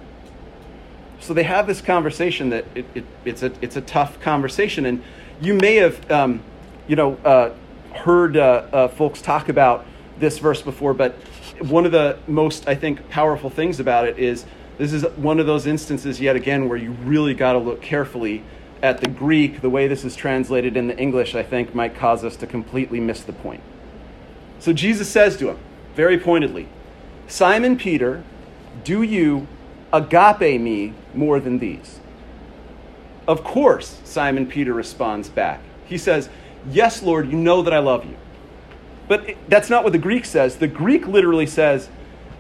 So 1.21 1.35
they 1.35 1.42
have 1.42 1.66
this 1.66 1.80
conversation 1.80 2.50
that 2.50 2.64
it, 2.75 2.87
it, 2.95 3.04
it's, 3.25 3.42
a, 3.42 3.52
it's 3.61 3.76
a 3.76 3.80
tough 3.80 4.21
conversation. 4.21 4.87
And 4.87 5.02
you 5.40 5.54
may 5.54 5.76
have, 5.76 6.11
um, 6.11 6.42
you 6.87 6.97
know, 6.97 7.14
uh, 7.25 7.50
heard 7.95 8.37
uh, 8.37 8.66
uh, 8.73 8.88
folks 8.88 9.21
talk 9.21 9.49
about 9.49 9.85
this 10.18 10.38
verse 10.38 10.62
before, 10.62 10.95
but 10.95 11.12
one 11.61 11.87
of 11.87 11.92
the 11.92 12.18
most, 12.26 12.68
I 12.68 12.75
think, 12.75 13.09
powerful 13.09 13.50
things 13.50 13.80
about 13.80 14.07
it 14.07 14.18
is 14.18 14.45
this 14.78 14.92
is 14.92 15.02
one 15.16 15.40
of 15.40 15.47
those 15.47 15.66
instances, 15.66 16.21
yet 16.21 16.37
again, 16.37 16.68
where 16.68 16.78
you 16.78 16.92
really 16.92 17.35
got 17.35 17.54
to 17.54 17.59
look 17.59 17.83
carefully 17.83 18.45
at 18.82 19.00
the 19.00 19.08
Greek, 19.08 19.61
the 19.61 19.70
way 19.70 19.88
this 19.88 20.04
is 20.04 20.14
translated 20.14 20.76
in 20.76 20.88
the 20.88 20.97
English, 20.97 21.35
I 21.35 21.42
think, 21.42 21.75
might 21.75 21.94
cause 21.94 22.25
us 22.25 22.37
to 22.37 22.47
completely 22.47 23.00
miss 23.00 23.23
the 23.23 23.32
point. 23.32 23.62
So 24.61 24.73
Jesus 24.73 25.08
says 25.08 25.37
to 25.38 25.50
him, 25.50 25.58
very 25.94 26.18
pointedly, 26.18 26.68
Simon 27.26 27.76
Peter, 27.76 28.23
do 28.85 29.02
you 29.02 29.47
agape 29.92 30.61
me 30.61 30.94
more 31.14 31.40
than 31.40 31.58
these? 31.58 32.00
Of 33.26 33.44
course, 33.44 34.00
Simon 34.04 34.47
Peter 34.47 34.73
responds 34.73 35.28
back. 35.28 35.61
He 35.85 35.99
says, 35.99 36.28
Yes, 36.70 37.02
Lord, 37.02 37.30
you 37.30 37.37
know 37.37 37.62
that 37.62 37.73
I 37.73 37.78
love 37.78 38.04
you. 38.04 38.16
But 39.06 39.37
that's 39.49 39.70
not 39.70 39.85
what 39.85 39.92
the 39.92 39.99
Greek 39.99 40.25
says. 40.25 40.56
The 40.56 40.68
Greek 40.68 41.06
literally 41.06 41.47
says, 41.47 41.88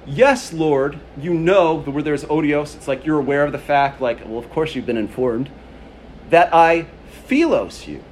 Yes, 0.06 0.52
Lord, 0.52 0.98
you 1.20 1.34
know, 1.34 1.80
where 1.80 2.02
there's 2.02 2.24
odios, 2.24 2.74
it's 2.74 2.88
like 2.88 3.04
you're 3.04 3.18
aware 3.18 3.44
of 3.44 3.52
the 3.52 3.58
fact, 3.58 4.00
like, 4.00 4.24
well, 4.24 4.38
of 4.38 4.48
course 4.50 4.74
you've 4.74 4.86
been 4.86 4.96
informed, 4.96 5.50
that 6.30 6.54
I 6.54 6.86
philos 7.26 7.86
you. 7.86 8.02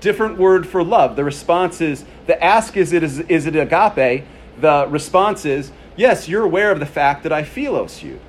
Different 0.00 0.38
word 0.38 0.66
for 0.66 0.82
love. 0.82 1.16
The 1.16 1.24
response 1.24 1.80
is, 1.80 2.04
the 2.26 2.42
ask 2.42 2.76
is 2.76 2.92
it, 2.92 3.02
is, 3.02 3.20
is 3.20 3.46
it 3.46 3.56
agape? 3.56 4.24
The 4.60 4.86
response 4.88 5.44
is, 5.44 5.72
yes, 5.96 6.28
you're 6.28 6.44
aware 6.44 6.70
of 6.70 6.80
the 6.80 6.86
fact 6.86 7.22
that 7.24 7.32
I 7.32 7.42
philos 7.42 8.02
you. 8.02 8.20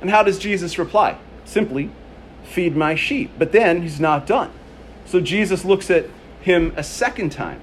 And 0.00 0.10
how 0.10 0.22
does 0.22 0.38
Jesus 0.38 0.78
reply? 0.78 1.18
Simply, 1.44 1.90
feed 2.44 2.76
my 2.76 2.94
sheep. 2.94 3.32
But 3.38 3.52
then 3.52 3.82
he's 3.82 4.00
not 4.00 4.26
done. 4.26 4.50
So 5.06 5.20
Jesus 5.20 5.64
looks 5.64 5.90
at 5.90 6.06
him 6.40 6.72
a 6.76 6.82
second 6.82 7.32
time 7.32 7.60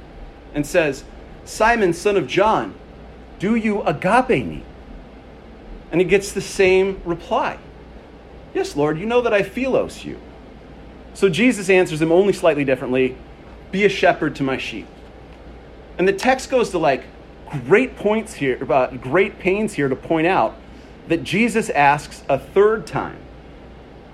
and 0.54 0.66
says, 0.66 1.04
Simon, 1.46 1.94
son 1.94 2.18
of 2.18 2.28
John, 2.28 2.76
do 3.40 3.56
you 3.56 3.82
agape 3.84 4.46
me? 4.46 4.64
And 5.92 6.00
he 6.00 6.08
gets 6.08 6.32
the 6.32 6.42
same 6.42 7.02
reply 7.04 7.58
Yes, 8.54 8.76
Lord, 8.76 9.00
you 9.00 9.06
know 9.06 9.22
that 9.22 9.34
I 9.34 9.44
philos 9.44 10.04
you. 10.04 10.20
So 11.13 11.30
Jesus 11.30 11.70
answers 11.70 12.01
him 12.01 12.12
only 12.12 12.34
slightly 12.34 12.65
differently 12.65 13.18
Be 13.72 13.86
a 13.86 13.89
shepherd 13.89 14.36
to 14.38 14.44
my 14.44 14.58
sheep. 14.58 14.88
And 15.98 16.08
the 16.08 16.13
text 16.13 16.50
goes 16.50 16.70
to 16.72 16.77
like 16.77 17.03
great 17.68 17.96
points 17.96 18.34
here, 18.34 18.60
uh, 18.72 18.88
great 18.88 19.39
pains 19.39 19.74
here 19.74 19.89
to 19.89 19.96
point 19.96 20.27
out 20.27 20.56
that 21.08 21.24
Jesus 21.24 21.70
asks 21.70 22.24
a 22.30 22.39
third 22.39 22.88
time. 22.88 23.18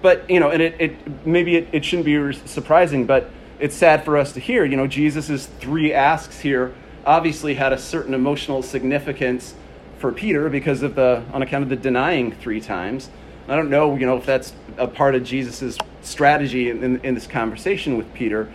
But, 0.01 0.29
you 0.29 0.39
know, 0.39 0.49
and 0.49 0.61
it, 0.61 0.75
it 0.79 1.25
maybe 1.25 1.55
it, 1.55 1.67
it 1.71 1.85
shouldn't 1.85 2.05
be 2.05 2.33
surprising, 2.47 3.05
but 3.05 3.29
it's 3.59 3.75
sad 3.75 4.05
for 4.05 4.17
us 4.17 4.33
to 4.33 4.39
hear. 4.39 4.65
You 4.65 4.77
know, 4.77 4.87
Jesus' 4.87 5.45
three 5.45 5.93
asks 5.93 6.39
here 6.39 6.73
obviously 7.05 7.55
had 7.55 7.73
a 7.73 7.77
certain 7.77 8.13
emotional 8.13 8.61
significance 8.61 9.55
for 9.97 10.11
Peter 10.11 10.49
because 10.49 10.83
of 10.83 10.95
the 10.95 11.23
on 11.33 11.41
account 11.41 11.63
of 11.63 11.69
the 11.69 11.75
denying 11.75 12.31
three 12.31 12.61
times. 12.61 13.09
I 13.47 13.55
don't 13.55 13.69
know, 13.69 13.95
you 13.95 14.05
know, 14.05 14.17
if 14.17 14.25
that's 14.25 14.53
a 14.77 14.87
part 14.87 15.15
of 15.15 15.23
Jesus' 15.23 15.77
strategy 16.07 16.69
in, 16.69 16.83
in, 16.83 16.99
in, 17.01 17.13
this 17.15 17.27
conversation 17.27 17.97
with 17.97 18.13
Peter, 18.13 18.51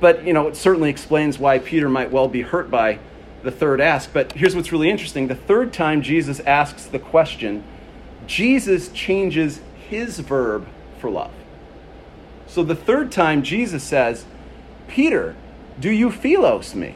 but 0.00 0.24
you 0.24 0.32
know, 0.32 0.48
it 0.48 0.56
certainly 0.56 0.90
explains 0.90 1.38
why 1.38 1.58
Peter 1.58 1.88
might 1.88 2.10
well 2.10 2.28
be 2.28 2.42
hurt 2.42 2.70
by 2.70 2.98
the 3.42 3.50
third 3.50 3.80
ask. 3.80 4.12
But 4.12 4.32
here's 4.32 4.56
what's 4.56 4.72
really 4.72 4.90
interesting: 4.90 5.28
the 5.28 5.34
third 5.34 5.72
time 5.72 6.02
Jesus 6.02 6.40
asks 6.40 6.86
the 6.86 6.98
question, 6.98 7.64
Jesus 8.26 8.88
changes 8.90 9.60
his 9.88 10.18
verb 10.20 10.66
for 10.98 11.10
love. 11.10 11.32
So 12.46 12.62
the 12.62 12.74
third 12.74 13.12
time 13.12 13.42
Jesus 13.42 13.82
says, 13.82 14.24
"Peter, 14.88 15.34
do 15.78 15.90
you 15.90 16.10
philos 16.10 16.74
me?" 16.74 16.94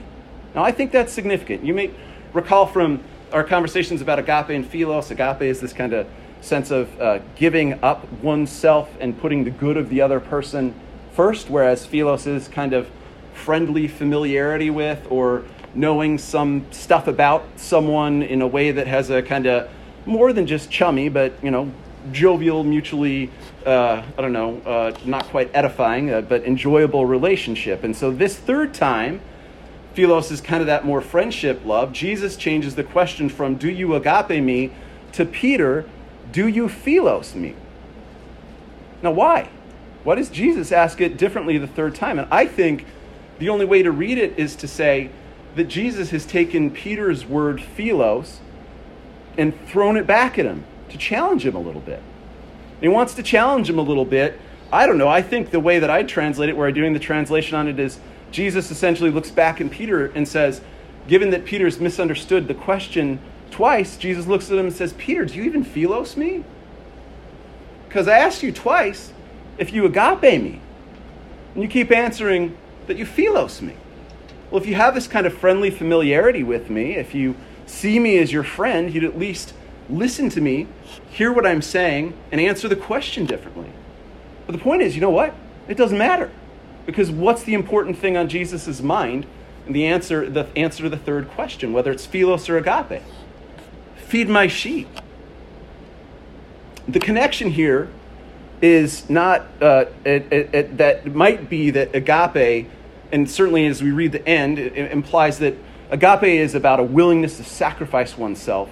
Now, 0.55 0.65
I 0.65 0.73
think 0.73 0.93
that's 0.93 1.13
significant. 1.13 1.65
You 1.65 1.75
may 1.75 1.91
recall 2.33 2.67
from 2.67 3.03
our 3.33 3.45
conversations 3.45 4.01
about 4.01 4.19
agape 4.19 4.51
and 4.51 4.67
philos, 4.67 5.11
agape 5.11 5.43
is 5.43 5.61
this 5.61 5.73
kind 5.73 5.93
of 5.93 6.07
sense 6.41 6.71
of 6.71 7.01
uh, 7.01 7.21
giving 7.37 7.83
up 7.83 8.11
oneself 8.23 8.91
and 9.01 9.19
putting 9.21 9.45
the 9.45 9.51
good 9.51 9.77
of 9.77 9.89
the 9.89 10.01
other 10.01 10.21
person 10.21 10.75
first, 11.13 11.51
whereas 11.51 11.85
philos 11.87 12.27
is 12.27 12.49
kind 12.49 12.73
of 12.73 12.89
friendly 13.35 13.89
familiarity 13.89 14.71
with 14.71 15.07
or 15.11 15.45
knowing 15.75 16.19
some 16.19 16.65
stuff 16.71 17.07
about 17.07 17.45
someone 17.57 18.23
in 18.23 18.43
a 18.43 18.47
way 18.47 18.71
that 18.71 18.87
has 18.87 19.11
a 19.11 19.23
kind 19.23 19.47
of 19.47 19.71
more 20.07 20.33
than 20.33 20.47
just 20.47 20.71
chummy, 20.71 21.09
but 21.09 21.33
you 21.43 21.51
know, 21.51 21.71
jovial, 22.13 22.65
mutually, 22.65 23.31
uh, 23.67 24.03
I 24.17 24.23
don't 24.23 24.33
know, 24.33 24.61
uh, 24.65 24.97
not 25.05 25.25
quite 25.25 25.51
edifying, 25.55 26.11
uh, 26.11 26.23
but 26.23 26.45
enjoyable 26.45 27.05
relationship. 27.05 27.85
And 27.85 27.95
so 27.95 28.11
this 28.11 28.37
third 28.37 28.73
time, 28.73 29.21
Philos 29.95 30.31
is 30.31 30.41
kind 30.41 30.61
of 30.61 30.69
that 30.69 30.85
more 30.85 31.01
friendship 31.01 31.65
love. 31.65 31.93
Jesus 31.93 32.37
changes 32.37 32.77
the 32.77 32.85
question 32.85 33.29
from, 33.29 33.57
Do 33.57 33.69
you 33.69 33.95
agape 33.95 34.43
me? 34.43 34.71
to 35.13 35.25
Peter, 35.25 35.85
Do 36.33 36.47
you 36.47 36.69
philos 36.69 37.35
me? 37.35 37.55
Now, 39.03 39.13
why? 39.13 39.49
Why 40.05 40.15
does 40.15 40.29
Jesus 40.29 40.73
ask 40.73 41.01
it 41.01 41.17
differently 41.17 41.59
the 41.59 41.67
third 41.67 41.95
time? 41.95 42.19
And 42.19 42.29
I 42.31 42.47
think 42.47 42.85
the 43.39 43.49
only 43.49 43.65
way 43.65 43.83
to 43.83 43.91
read 43.91 44.19
it 44.19 44.39
is 44.39 44.57
to 44.57 44.69
say 44.69 45.11
that 45.55 45.65
Jesus 45.65 46.11
has 46.11 46.27
taken 46.27 46.71
Peter's 46.71 47.25
word 47.25 47.63
philos 47.63 48.41
and 49.37 49.55
thrown 49.69 49.97
it 49.97 50.07
back 50.07 50.39
at 50.39 50.45
him 50.45 50.65
to 50.91 50.99
challenge 50.99 51.45
him 51.45 51.55
a 51.55 51.61
little 51.61 51.81
bit. 51.81 52.03
He 52.81 52.89
wants 52.89 53.15
to 53.15 53.23
challenge 53.23 53.69
him 53.69 53.79
a 53.79 53.83
little 53.83 54.05
bit. 54.05 54.41
I 54.73 54.87
don't 54.87 54.99
know. 54.99 55.09
I 55.09 55.23
think 55.23 55.51
the 55.51 55.61
way 55.61 55.79
that 55.79 55.91
I 55.91 56.03
translate 56.03 56.49
it, 56.49 56.57
where 56.57 56.69
I'm 56.69 56.75
doing 56.75 56.93
the 56.93 56.99
translation 56.99 57.57
on 57.57 57.69
it, 57.69 57.79
is 57.79 57.99
Jesus 58.31 58.71
essentially 58.71 59.11
looks 59.11 59.31
back 59.31 59.61
at 59.61 59.71
Peter 59.71 60.07
and 60.07 60.29
says, 60.29 60.61
given 61.07 61.31
that 61.31 61.45
Peter's 61.45 61.81
misunderstood 61.81 62.49
the 62.49 62.55
question 62.55 63.19
twice, 63.51 63.97
Jesus 63.97 64.27
looks 64.27 64.51
at 64.51 64.59
him 64.59 64.67
and 64.67 64.75
says, 64.75 64.93
Peter, 64.95 65.25
do 65.25 65.35
you 65.35 65.45
even 65.45 65.65
philos 65.65 66.17
me? 66.17 66.45
Because 67.89 68.09
I 68.09 68.19
asked 68.19 68.43
you 68.43 68.53
twice 68.53 69.13
if 69.57 69.73
you 69.73 69.85
agape 69.85 70.43
me. 70.43 70.61
And 71.55 71.63
you 71.63 71.69
keep 71.69 71.91
answering 71.91 72.57
that 72.87 72.97
you 72.97 73.07
philos 73.07 73.63
me. 73.63 73.75
Well, 74.51 74.61
if 74.61 74.69
you 74.69 74.75
have 74.77 74.95
this 74.95 75.07
kind 75.07 75.27
of 75.27 75.37
friendly 75.37 75.71
familiarity 75.71 76.43
with 76.43 76.71
me, 76.71 76.97
if 76.97 77.15
you 77.15 77.37
see 77.67 77.99
me 77.99 78.19
as 78.19 78.33
your 78.33 78.45
friend, 78.45 78.93
you'd 78.93 79.05
at 79.05 79.19
least 79.19 79.53
listen 79.91 80.31
to 80.31 80.41
me, 80.41 80.67
hear 81.11 81.33
what 81.33 81.47
I'm 81.47 81.63
saying, 81.63 82.15
and 82.31 82.41
answer 82.41 82.69
the 82.69 82.77
question 82.77 83.27
differently. 83.27 83.71
But 84.47 84.53
the 84.53 84.59
point 84.59 84.83
is, 84.83 84.95
you 84.95 85.01
know 85.01 85.11
what? 85.11 85.35
It 85.67 85.77
doesn't 85.77 85.99
matter. 85.99 86.31
Because 86.87 87.11
what's 87.11 87.43
the 87.43 87.55
important 87.55 87.99
thing 87.99 88.17
on 88.17 88.29
Jesus' 88.29 88.81
mind? 88.81 89.27
And 89.67 89.75
the 89.75 89.87
answer, 89.87 90.31
the 90.31 90.47
answer 90.57 90.85
to 90.85 90.89
the 90.89 90.97
third 90.97 91.29
question, 91.29 91.75
whether 91.75 91.91
it's 91.91 92.07
philos 92.07 92.49
or 92.49 92.57
agape. 92.57 93.03
Feed 94.09 94.31
my 94.31 94.47
sheep. 94.47 94.89
The 96.89 96.99
connection 96.99 97.51
here 97.51 97.91
is 98.63 99.11
not 99.11 99.43
uh, 99.61 99.85
it, 100.03 100.33
it, 100.33 100.55
it, 100.55 100.79
that 100.79 101.15
might 101.15 101.51
be 101.51 101.71
that 101.73 101.95
agape, 101.95 102.71
and 103.13 103.31
certainly 103.31 103.67
as 103.67 103.83
we 103.83 103.91
read 103.91 104.13
the 104.13 104.27
end, 104.27 104.59
it, 104.59 104.91
implies 104.91 105.39
that 105.41 105.57
agape 105.91 106.23
is 106.23 106.55
about 106.55 106.81
a 106.81 106.83
willingness 106.83 107.37
to 107.37 107.45
sacrifice 107.45 108.17
oneself 108.17 108.71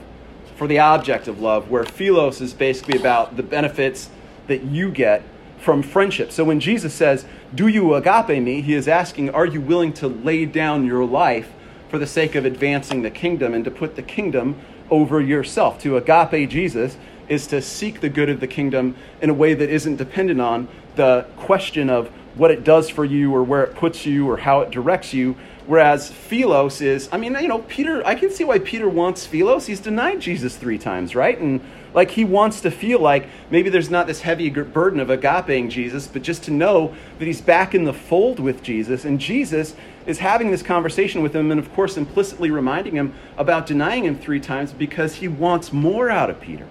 for 0.56 0.66
the 0.66 0.78
object 0.78 1.28
of 1.28 1.38
love, 1.38 1.70
where 1.70 1.84
philos 1.84 2.40
is 2.40 2.54
basically 2.54 2.98
about 2.98 3.36
the 3.36 3.42
benefits 3.42 4.08
that 4.46 4.62
you 4.62 4.90
get 4.90 5.22
from 5.58 5.82
friendship. 5.82 6.32
So 6.32 6.44
when 6.44 6.60
Jesus 6.60 6.94
says, 6.94 7.26
Do 7.54 7.68
you 7.68 7.92
agape 7.92 8.42
me? 8.42 8.62
he 8.62 8.72
is 8.72 8.88
asking, 8.88 9.28
Are 9.30 9.44
you 9.44 9.60
willing 9.60 9.92
to 9.94 10.08
lay 10.08 10.46
down 10.46 10.86
your 10.86 11.04
life 11.04 11.52
for 11.88 11.98
the 11.98 12.06
sake 12.06 12.34
of 12.34 12.44
advancing 12.44 13.02
the 13.02 13.10
kingdom 13.10 13.54
and 13.54 13.64
to 13.64 13.70
put 13.70 13.96
the 13.96 14.02
kingdom 14.02 14.58
over 14.90 15.20
yourself? 15.20 15.80
To 15.82 15.96
agape 15.96 16.48
Jesus 16.50 16.96
is 17.28 17.46
to 17.48 17.60
seek 17.60 18.00
the 18.00 18.08
good 18.08 18.28
of 18.28 18.40
the 18.40 18.46
kingdom 18.46 18.96
in 19.20 19.30
a 19.30 19.34
way 19.34 19.54
that 19.54 19.68
isn't 19.68 19.96
dependent 19.96 20.40
on 20.40 20.68
the 20.94 21.26
question 21.36 21.90
of 21.90 22.08
what 22.36 22.50
it 22.50 22.64
does 22.64 22.88
for 22.88 23.04
you 23.04 23.34
or 23.34 23.42
where 23.42 23.64
it 23.64 23.74
puts 23.74 24.06
you 24.06 24.28
or 24.28 24.36
how 24.36 24.60
it 24.60 24.70
directs 24.70 25.12
you. 25.12 25.34
Whereas 25.66 26.10
philos 26.10 26.80
is, 26.80 27.08
I 27.10 27.16
mean, 27.16 27.36
you 27.40 27.48
know, 27.48 27.58
Peter, 27.60 28.06
I 28.06 28.14
can 28.14 28.30
see 28.30 28.44
why 28.44 28.60
Peter 28.60 28.88
wants 28.88 29.26
philos. 29.26 29.66
He's 29.66 29.80
denied 29.80 30.20
Jesus 30.20 30.56
three 30.56 30.78
times, 30.78 31.16
right? 31.16 31.36
And 31.38 31.60
like 31.92 32.12
he 32.12 32.24
wants 32.24 32.60
to 32.60 32.70
feel 32.70 33.00
like 33.00 33.26
maybe 33.50 33.70
there's 33.70 33.90
not 33.90 34.06
this 34.06 34.20
heavy 34.20 34.50
burden 34.50 35.00
of 35.00 35.08
agapeing 35.08 35.70
Jesus, 35.70 36.06
but 36.06 36.22
just 36.22 36.44
to 36.44 36.50
know 36.50 36.94
that 37.18 37.24
he's 37.24 37.40
back 37.40 37.74
in 37.74 37.84
the 37.84 37.92
fold 37.92 38.38
with 38.38 38.62
Jesus. 38.62 39.04
And 39.04 39.18
Jesus 39.18 39.74
is 40.06 40.20
having 40.20 40.50
this 40.50 40.62
conversation 40.62 41.22
with 41.22 41.34
him 41.34 41.50
and, 41.50 41.58
of 41.58 41.72
course, 41.74 41.96
implicitly 41.96 42.50
reminding 42.50 42.94
him 42.94 43.12
about 43.36 43.66
denying 43.66 44.04
him 44.04 44.16
three 44.16 44.40
times 44.40 44.72
because 44.72 45.16
he 45.16 45.28
wants 45.28 45.72
more 45.72 46.08
out 46.08 46.30
of 46.30 46.40
Peter. 46.40 46.66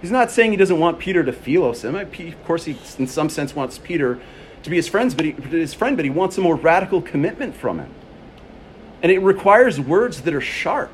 He's 0.00 0.12
not 0.12 0.30
saying 0.30 0.52
he 0.52 0.56
doesn't 0.56 0.78
want 0.78 1.00
Peter 1.00 1.24
to 1.24 1.32
philos 1.32 1.84
him. 1.84 1.96
Of 1.96 2.44
course, 2.44 2.64
he, 2.64 2.78
in 2.98 3.08
some 3.08 3.28
sense, 3.28 3.56
wants 3.56 3.78
Peter 3.78 4.20
to 4.62 4.70
be 4.70 4.76
his, 4.76 4.86
friends, 4.86 5.14
but 5.14 5.24
he, 5.24 5.32
his 5.32 5.74
friend, 5.74 5.96
but 5.96 6.04
he 6.04 6.10
wants 6.10 6.38
a 6.38 6.40
more 6.40 6.54
radical 6.54 7.02
commitment 7.02 7.56
from 7.56 7.80
him. 7.80 7.90
And 9.02 9.10
it 9.10 9.18
requires 9.18 9.80
words 9.80 10.22
that 10.22 10.34
are 10.34 10.40
sharp. 10.40 10.90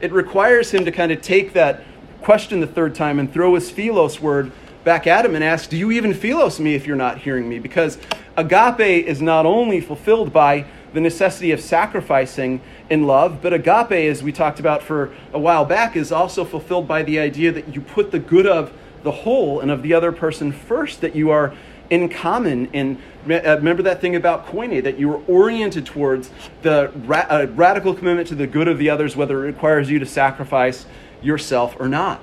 It 0.00 0.12
requires 0.12 0.72
him 0.72 0.84
to 0.84 0.92
kind 0.92 1.12
of 1.12 1.22
take 1.22 1.52
that 1.52 1.82
question 2.22 2.60
the 2.60 2.66
third 2.66 2.94
time 2.94 3.18
and 3.18 3.32
throw 3.32 3.54
his 3.54 3.70
philos 3.70 4.20
word 4.20 4.52
back 4.84 5.06
at 5.06 5.24
him 5.24 5.34
and 5.34 5.44
ask, 5.44 5.70
Do 5.70 5.76
you 5.76 5.90
even 5.92 6.14
philos 6.14 6.58
me 6.58 6.74
if 6.74 6.86
you're 6.86 6.96
not 6.96 7.18
hearing 7.18 7.48
me? 7.48 7.58
Because 7.58 7.98
agape 8.38 9.04
is 9.06 9.20
not 9.20 9.44
only 9.44 9.80
fulfilled 9.80 10.32
by 10.32 10.64
the 10.94 11.00
necessity 11.00 11.50
of 11.50 11.60
sacrificing 11.60 12.60
in 12.88 13.06
love, 13.06 13.42
but 13.42 13.52
agape, 13.52 13.92
as 13.92 14.22
we 14.22 14.32
talked 14.32 14.60
about 14.60 14.82
for 14.82 15.12
a 15.32 15.38
while 15.38 15.64
back, 15.64 15.96
is 15.96 16.10
also 16.12 16.44
fulfilled 16.44 16.88
by 16.88 17.02
the 17.02 17.18
idea 17.18 17.52
that 17.52 17.74
you 17.74 17.80
put 17.80 18.10
the 18.10 18.18
good 18.18 18.46
of 18.46 18.72
the 19.02 19.10
whole 19.10 19.60
and 19.60 19.70
of 19.70 19.82
the 19.82 19.92
other 19.92 20.12
person 20.12 20.52
first, 20.52 21.00
that 21.00 21.14
you 21.14 21.30
are 21.30 21.54
in 21.90 22.08
common. 22.08 22.68
And 22.72 22.96
uh, 23.28 23.56
remember 23.56 23.82
that 23.82 24.00
thing 24.00 24.16
about 24.16 24.46
koine, 24.46 24.82
that 24.82 24.98
you 24.98 25.10
are 25.12 25.22
oriented 25.26 25.84
towards 25.84 26.30
the 26.62 26.90
ra- 26.94 27.26
uh, 27.28 27.46
radical 27.50 27.92
commitment 27.92 28.28
to 28.28 28.34
the 28.34 28.46
good 28.46 28.68
of 28.68 28.78
the 28.78 28.88
others, 28.88 29.16
whether 29.16 29.44
it 29.44 29.46
requires 29.46 29.90
you 29.90 29.98
to 29.98 30.06
sacrifice 30.06 30.86
yourself 31.22 31.76
or 31.78 31.88
not. 31.88 32.20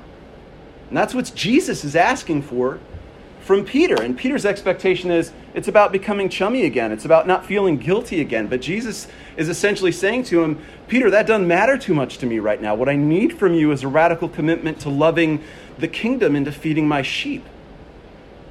And 0.90 0.98
that's 0.98 1.14
what 1.14 1.32
Jesus 1.36 1.84
is 1.84 1.96
asking 1.96 2.44
for 2.44 2.80
from 3.46 3.64
Peter. 3.64 4.02
And 4.02 4.18
Peter's 4.18 4.44
expectation 4.44 5.12
is 5.12 5.32
it's 5.54 5.68
about 5.68 5.92
becoming 5.92 6.30
chummy 6.30 6.66
again. 6.66 6.92
It's 6.92 7.06
about 7.06 7.28
not 7.28 7.46
feeling 7.46 7.78
guilty 7.78 8.20
again. 8.20 8.48
But 8.48 8.60
Jesus 8.60 9.08
is 9.38 9.50
essentially 9.50 9.92
saying 9.92 10.24
to 10.26 10.44
him, 10.44 10.60
Peter, 10.88 11.12
that 11.12 11.28
doesn't 11.28 11.48
matter 11.48 11.78
too 11.78 11.94
much 11.94 12.18
to 12.18 12.26
me 12.26 12.40
right 12.40 12.60
now. 12.60 12.74
What 12.74 12.90
I 12.90 12.96
need 12.96 13.38
from 13.38 13.54
you 13.54 13.72
is 13.72 13.84
a 13.84 13.88
radical 13.88 14.28
commitment 14.30 14.80
to 14.80 14.90
loving 14.90 15.44
the 15.78 15.88
kingdom 15.88 16.36
and 16.36 16.44
to 16.48 16.52
feeding 16.52 16.88
my 16.88 17.04
sheep. 17.04 17.46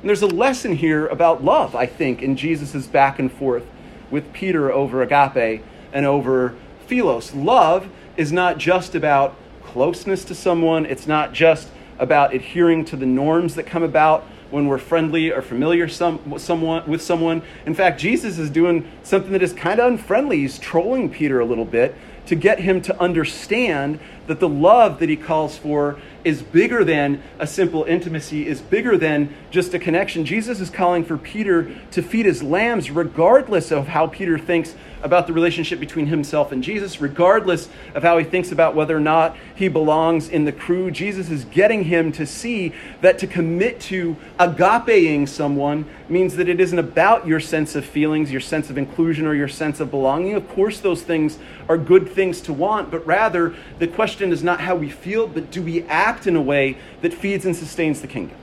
And 0.00 0.08
there's 0.08 0.22
a 0.22 0.28
lesson 0.28 0.76
here 0.76 1.08
about 1.08 1.42
love, 1.42 1.74
I 1.74 1.86
think, 1.86 2.22
in 2.22 2.36
Jesus' 2.36 2.86
back 2.86 3.18
and 3.18 3.32
forth 3.32 3.66
with 4.12 4.32
Peter 4.32 4.70
over 4.70 5.02
agape 5.02 5.64
and 5.92 6.06
over 6.06 6.54
philos. 6.86 7.34
Love 7.34 7.88
is 8.16 8.30
not 8.30 8.58
just 8.58 8.94
about 8.94 9.34
closeness 9.64 10.24
to 10.26 10.36
someone, 10.36 10.86
it's 10.86 11.08
not 11.08 11.32
just 11.32 11.68
about 11.98 12.32
adhering 12.32 12.84
to 12.84 12.96
the 12.96 13.06
norms 13.06 13.56
that 13.56 13.64
come 13.64 13.82
about 13.82 14.24
when 14.54 14.68
we're 14.68 14.78
friendly 14.78 15.32
or 15.32 15.42
familiar 15.42 15.88
some, 15.88 16.38
someone, 16.38 16.88
with 16.88 17.02
someone. 17.02 17.42
In 17.66 17.74
fact, 17.74 18.00
Jesus 18.00 18.38
is 18.38 18.48
doing 18.48 18.88
something 19.02 19.32
that 19.32 19.42
is 19.42 19.52
kind 19.52 19.80
of 19.80 19.90
unfriendly. 19.90 20.38
He's 20.38 20.60
trolling 20.60 21.10
Peter 21.10 21.40
a 21.40 21.44
little 21.44 21.64
bit 21.64 21.96
to 22.26 22.36
get 22.36 22.60
him 22.60 22.80
to 22.82 22.98
understand 23.00 23.98
that 24.26 24.40
the 24.40 24.48
love 24.48 24.98
that 25.00 25.08
he 25.08 25.16
calls 25.16 25.56
for 25.56 25.98
is 26.24 26.42
bigger 26.42 26.84
than 26.84 27.22
a 27.38 27.46
simple 27.46 27.84
intimacy, 27.84 28.46
is 28.46 28.60
bigger 28.60 28.96
than 28.96 29.34
just 29.50 29.74
a 29.74 29.78
connection. 29.78 30.24
Jesus 30.24 30.58
is 30.60 30.70
calling 30.70 31.04
for 31.04 31.18
Peter 31.18 31.70
to 31.90 32.02
feed 32.02 32.26
his 32.26 32.42
lambs, 32.42 32.90
regardless 32.90 33.70
of 33.70 33.88
how 33.88 34.06
Peter 34.06 34.38
thinks 34.38 34.74
about 35.02 35.26
the 35.26 35.34
relationship 35.34 35.78
between 35.78 36.06
himself 36.06 36.50
and 36.50 36.64
Jesus, 36.64 36.98
regardless 36.98 37.68
of 37.94 38.02
how 38.02 38.16
he 38.16 38.24
thinks 38.24 38.50
about 38.50 38.74
whether 38.74 38.96
or 38.96 39.00
not 39.00 39.36
he 39.54 39.68
belongs 39.68 40.30
in 40.30 40.46
the 40.46 40.52
crew. 40.52 40.90
Jesus 40.90 41.28
is 41.28 41.44
getting 41.44 41.84
him 41.84 42.10
to 42.12 42.24
see 42.24 42.72
that 43.02 43.18
to 43.18 43.26
commit 43.26 43.80
to 43.82 44.16
agapeing 44.40 45.28
someone 45.28 45.84
means 46.08 46.36
that 46.36 46.48
it 46.48 46.58
isn't 46.58 46.78
about 46.78 47.26
your 47.26 47.38
sense 47.38 47.74
of 47.74 47.84
feelings, 47.84 48.32
your 48.32 48.40
sense 48.40 48.70
of 48.70 48.78
inclusion, 48.78 49.26
or 49.26 49.34
your 49.34 49.48
sense 49.48 49.78
of 49.78 49.90
belonging. 49.90 50.32
Of 50.32 50.48
course, 50.48 50.80
those 50.80 51.02
things 51.02 51.38
are 51.68 51.76
good 51.76 52.08
things 52.08 52.40
to 52.42 52.54
want, 52.54 52.90
but 52.90 53.06
rather 53.06 53.54
the 53.78 53.86
question 53.86 54.13
is 54.20 54.42
not 54.42 54.60
how 54.60 54.74
we 54.74 54.90
feel, 54.90 55.26
but 55.26 55.50
do 55.50 55.62
we 55.62 55.82
act 55.84 56.26
in 56.26 56.36
a 56.36 56.42
way 56.42 56.76
that 57.02 57.12
feeds 57.12 57.44
and 57.44 57.54
sustains 57.54 58.00
the 58.00 58.06
kingdom? 58.06 58.36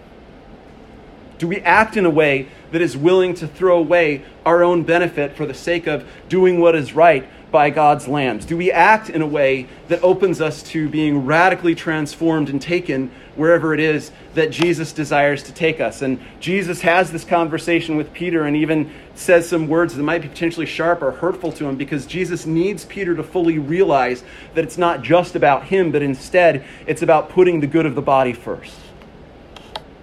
Do 1.37 1.47
we 1.47 1.59
act 1.61 1.97
in 1.97 2.05
a 2.05 2.09
way 2.09 2.49
that 2.71 2.81
is 2.81 2.95
willing 2.95 3.33
to 3.35 3.47
throw 3.47 3.77
away 3.77 4.23
our 4.45 4.63
own 4.63 4.83
benefit 4.83 5.35
for 5.35 5.45
the 5.45 5.53
sake 5.53 5.87
of 5.87 6.07
doing 6.29 6.59
what 6.59 6.75
is 6.75 6.93
right 6.93 7.27
by 7.51 7.69
God's 7.71 8.07
lambs? 8.07 8.45
Do 8.45 8.55
we 8.55 8.71
act 8.71 9.09
in 9.09 9.21
a 9.21 9.27
way 9.27 9.67
that 9.87 10.03
opens 10.03 10.39
us 10.39 10.61
to 10.63 10.87
being 10.87 11.25
radically 11.25 11.73
transformed 11.73 12.49
and 12.49 12.61
taken 12.61 13.09
wherever 13.35 13.73
it 13.73 13.79
is 13.79 14.11
that 14.33 14.51
Jesus 14.51 14.91
desires 14.91 15.43
to 15.43 15.53
take 15.53 15.79
us? 15.79 16.01
And 16.01 16.19
Jesus 16.39 16.81
has 16.81 17.11
this 17.11 17.23
conversation 17.23 17.95
with 17.95 18.13
Peter 18.13 18.43
and 18.43 18.55
even 18.55 18.91
says 19.15 19.47
some 19.47 19.67
words 19.67 19.95
that 19.95 20.03
might 20.03 20.21
be 20.21 20.27
potentially 20.27 20.65
sharp 20.65 21.01
or 21.01 21.11
hurtful 21.11 21.51
to 21.53 21.65
him 21.65 21.75
because 21.75 22.05
Jesus 22.05 22.45
needs 22.45 22.85
Peter 22.85 23.15
to 23.15 23.23
fully 23.23 23.59
realize 23.59 24.23
that 24.53 24.63
it's 24.63 24.77
not 24.77 25.01
just 25.01 25.35
about 25.35 25.65
him, 25.65 25.91
but 25.91 26.01
instead 26.01 26.63
it's 26.87 27.01
about 27.01 27.29
putting 27.29 27.59
the 27.59 27.67
good 27.67 27.85
of 27.85 27.95
the 27.95 28.01
body 28.01 28.33
first. 28.33 28.77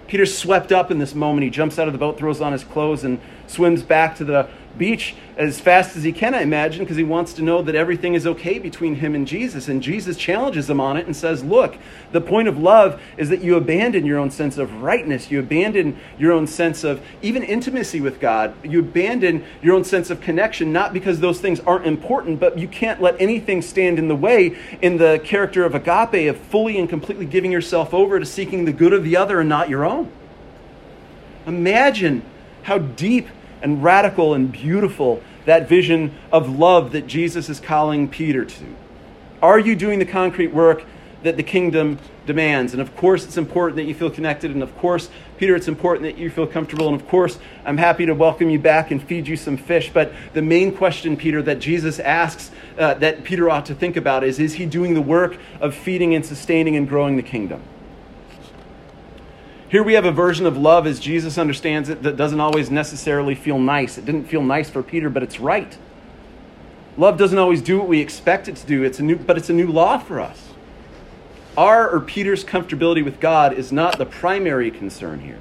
Peter's 0.07 0.35
swept 0.35 0.71
up 0.71 0.89
in 0.89 0.97
this 0.97 1.13
moment. 1.13 1.43
He 1.43 1.51
jumps 1.51 1.77
out 1.77 1.87
of 1.87 1.93
the 1.93 1.99
boat, 1.99 2.17
throws 2.17 2.41
on 2.41 2.51
his 2.51 2.63
clothes, 2.63 3.03
and 3.03 3.19
swims 3.45 3.83
back 3.83 4.15
to 4.17 4.25
the 4.25 4.49
beach 4.77 5.15
as 5.37 5.59
fast 5.59 5.95
as 5.95 6.03
he 6.03 6.11
can, 6.11 6.35
I 6.35 6.41
imagine, 6.41 6.83
because 6.83 6.97
he 6.97 7.03
wants 7.03 7.33
to 7.33 7.41
know 7.41 7.61
that 7.61 7.73
everything 7.73 8.13
is 8.13 8.27
okay 8.27 8.59
between 8.59 8.95
him 8.95 9.15
and 9.15 9.25
Jesus. 9.25 9.69
And 9.69 9.81
Jesus 9.81 10.17
challenges 10.17 10.69
him 10.69 10.81
on 10.81 10.97
it 10.97 11.05
and 11.05 11.15
says, 11.15 11.43
Look, 11.43 11.77
the 12.11 12.19
point 12.19 12.47
of 12.47 12.57
love 12.57 13.01
is 13.15 13.29
that 13.29 13.41
you 13.41 13.55
abandon 13.55 14.05
your 14.05 14.19
own 14.19 14.31
sense 14.31 14.57
of 14.57 14.81
rightness. 14.81 15.31
You 15.31 15.39
abandon 15.39 15.97
your 16.17 16.33
own 16.33 16.45
sense 16.45 16.83
of 16.83 17.01
even 17.21 17.43
intimacy 17.43 18.01
with 18.01 18.19
God. 18.19 18.53
You 18.65 18.79
abandon 18.79 19.45
your 19.61 19.75
own 19.75 19.85
sense 19.85 20.09
of 20.09 20.19
connection, 20.19 20.73
not 20.73 20.91
because 20.93 21.21
those 21.21 21.39
things 21.39 21.61
aren't 21.61 21.85
important, 21.85 22.39
but 22.39 22.57
you 22.57 22.67
can't 22.67 23.01
let 23.01 23.19
anything 23.21 23.61
stand 23.61 23.97
in 23.97 24.09
the 24.09 24.15
way 24.15 24.57
in 24.81 24.97
the 24.97 25.21
character 25.23 25.63
of 25.63 25.73
agape, 25.73 26.29
of 26.29 26.37
fully 26.37 26.77
and 26.77 26.89
completely 26.89 27.25
giving 27.25 27.51
yourself 27.51 27.93
over 27.93 28.19
to 28.19 28.25
seeking 28.25 28.65
the 28.65 28.73
good 28.73 28.91
of 28.91 29.03
the 29.03 29.15
other 29.15 29.39
and 29.39 29.47
not 29.47 29.69
your 29.69 29.85
own. 29.85 30.11
Imagine 31.47 32.23
how 32.63 32.77
deep 32.77 33.27
and 33.61 33.83
radical 33.83 34.33
and 34.33 34.51
beautiful 34.51 35.21
that 35.45 35.67
vision 35.67 36.15
of 36.31 36.59
love 36.59 36.91
that 36.91 37.07
Jesus 37.07 37.49
is 37.49 37.59
calling 37.59 38.07
Peter 38.07 38.45
to? 38.45 38.65
Are 39.41 39.59
you 39.59 39.75
doing 39.75 39.99
the 39.99 40.05
concrete 40.05 40.53
work 40.53 40.83
that 41.23 41.37
the 41.37 41.43
kingdom 41.43 41.97
demands? 42.25 42.73
And 42.73 42.81
of 42.81 42.95
course, 42.95 43.23
it's 43.23 43.37
important 43.37 43.77
that 43.77 43.85
you 43.85 43.93
feel 43.93 44.09
connected. 44.09 44.51
And 44.51 44.61
of 44.61 44.77
course, 44.77 45.09
Peter, 45.37 45.55
it's 45.55 45.67
important 45.67 46.03
that 46.03 46.21
you 46.21 46.29
feel 46.29 46.45
comfortable. 46.45 46.87
And 46.87 46.99
of 46.99 47.07
course, 47.07 47.39
I'm 47.65 47.77
happy 47.77 48.05
to 48.05 48.13
welcome 48.13 48.49
you 48.49 48.59
back 48.59 48.91
and 48.91 49.01
feed 49.01 49.27
you 49.27 49.37
some 49.37 49.57
fish. 49.57 49.91
But 49.93 50.11
the 50.33 50.41
main 50.41 50.75
question, 50.75 51.15
Peter, 51.15 51.41
that 51.43 51.59
Jesus 51.59 51.99
asks 51.99 52.51
uh, 52.77 52.95
that 52.95 53.23
Peter 53.23 53.49
ought 53.49 53.65
to 53.67 53.75
think 53.75 53.95
about 53.95 54.23
is 54.23 54.39
Is 54.39 54.53
he 54.53 54.65
doing 54.65 54.93
the 54.93 55.01
work 55.01 55.37
of 55.61 55.73
feeding 55.73 56.13
and 56.15 56.25
sustaining 56.25 56.75
and 56.75 56.87
growing 56.87 57.15
the 57.15 57.23
kingdom? 57.23 57.61
Here 59.69 59.83
we 59.83 59.93
have 59.93 60.05
a 60.05 60.11
version 60.11 60.47
of 60.47 60.57
love 60.57 60.87
as 60.87 60.99
Jesus 60.99 61.37
understands 61.37 61.89
it 61.89 62.01
that 62.01 62.17
doesn't 62.17 62.39
always 62.39 62.71
necessarily 62.71 63.35
feel 63.35 63.59
nice. 63.59 63.99
It 63.99 64.05
didn't 64.05 64.25
feel 64.25 64.41
nice 64.41 64.67
for 64.67 64.81
Peter, 64.81 65.11
but 65.11 65.21
it's 65.21 65.39
right. 65.39 65.77
Love 66.97 67.19
doesn't 67.19 67.37
always 67.37 67.61
do 67.61 67.77
what 67.77 67.87
we 67.87 68.01
expect 68.01 68.47
it 68.47 68.55
to 68.55 68.65
do, 68.65 68.83
it's 68.83 68.99
a 68.99 69.03
new, 69.03 69.15
but 69.15 69.37
it's 69.37 69.49
a 69.49 69.53
new 69.53 69.67
law 69.67 69.99
for 69.99 70.19
us. 70.19 70.49
Our 71.55 71.87
or 71.87 71.99
Peter's 71.99 72.43
comfortability 72.43 73.05
with 73.05 73.19
God 73.19 73.53
is 73.53 73.71
not 73.71 73.99
the 73.99 74.07
primary 74.07 74.71
concern 74.71 75.19
here. 75.19 75.39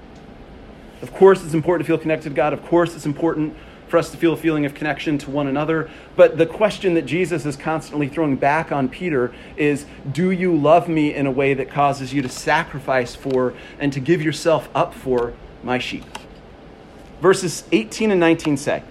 Of 1.00 1.14
course, 1.14 1.42
it's 1.42 1.54
important 1.54 1.86
to 1.86 1.90
feel 1.90 1.98
connected 1.98 2.28
to 2.28 2.34
God. 2.34 2.52
Of 2.52 2.62
course, 2.66 2.94
it's 2.94 3.06
important 3.06 3.56
for 3.88 3.98
us 3.98 4.10
to 4.10 4.16
feel 4.16 4.32
a 4.32 4.36
feeling 4.36 4.66
of 4.66 4.74
connection 4.74 5.18
to 5.18 5.30
one 5.30 5.46
another. 5.46 5.90
But 6.16 6.38
the 6.38 6.46
question 6.46 6.94
that 6.94 7.06
Jesus 7.06 7.44
is 7.46 7.56
constantly 7.56 8.08
throwing 8.08 8.36
back 8.36 8.70
on 8.70 8.88
Peter 8.88 9.32
is 9.56 9.86
Do 10.10 10.30
you 10.30 10.54
love 10.54 10.88
me 10.88 11.14
in 11.14 11.26
a 11.26 11.30
way 11.30 11.54
that 11.54 11.70
causes 11.70 12.12
you 12.12 12.22
to 12.22 12.28
sacrifice 12.28 13.14
for 13.14 13.54
and 13.78 13.92
to 13.92 14.00
give 14.00 14.22
yourself 14.22 14.68
up 14.74 14.94
for 14.94 15.34
my 15.62 15.78
sheep? 15.78 16.04
Verses 17.20 17.64
18 17.72 18.10
and 18.10 18.20
19 18.20 18.56
say, 18.56 18.82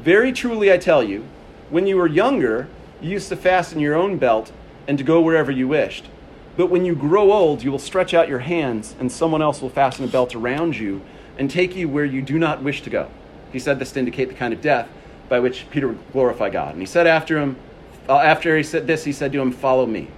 Very 0.00 0.32
truly 0.32 0.72
I 0.72 0.78
tell 0.78 1.02
you, 1.02 1.26
when 1.70 1.86
you 1.86 1.96
were 1.96 2.06
younger, 2.06 2.68
you 3.00 3.10
used 3.10 3.28
to 3.28 3.36
fasten 3.36 3.78
your 3.78 3.94
own 3.94 4.18
belt 4.18 4.50
and 4.88 4.98
to 4.98 5.04
go 5.04 5.20
wherever 5.20 5.52
you 5.52 5.68
wished. 5.68 6.06
But 6.56 6.70
when 6.70 6.84
you 6.84 6.96
grow 6.96 7.30
old, 7.30 7.62
you 7.62 7.70
will 7.70 7.78
stretch 7.78 8.14
out 8.14 8.28
your 8.28 8.40
hands, 8.40 8.96
and 8.98 9.12
someone 9.12 9.42
else 9.42 9.62
will 9.62 9.68
fasten 9.68 10.04
a 10.04 10.08
belt 10.08 10.34
around 10.34 10.76
you 10.76 11.02
and 11.38 11.48
take 11.48 11.76
you 11.76 11.88
where 11.88 12.04
you 12.04 12.20
do 12.20 12.36
not 12.36 12.64
wish 12.64 12.82
to 12.82 12.90
go. 12.90 13.08
He 13.52 13.58
said 13.58 13.78
this 13.78 13.92
to 13.92 13.98
indicate 13.98 14.28
the 14.28 14.34
kind 14.34 14.52
of 14.52 14.60
death 14.60 14.88
by 15.28 15.40
which 15.40 15.66
Peter 15.70 15.88
would 15.88 16.12
glorify 16.12 16.50
God. 16.50 16.72
And 16.72 16.80
he 16.80 16.86
said 16.86 17.06
after 17.06 17.38
him, 17.38 17.56
uh, 18.08 18.18
after 18.18 18.56
he 18.56 18.62
said 18.62 18.86
this, 18.86 19.04
he 19.04 19.12
said 19.12 19.32
to 19.32 19.40
him, 19.40 19.52
Follow 19.52 19.86
me. 19.86 20.08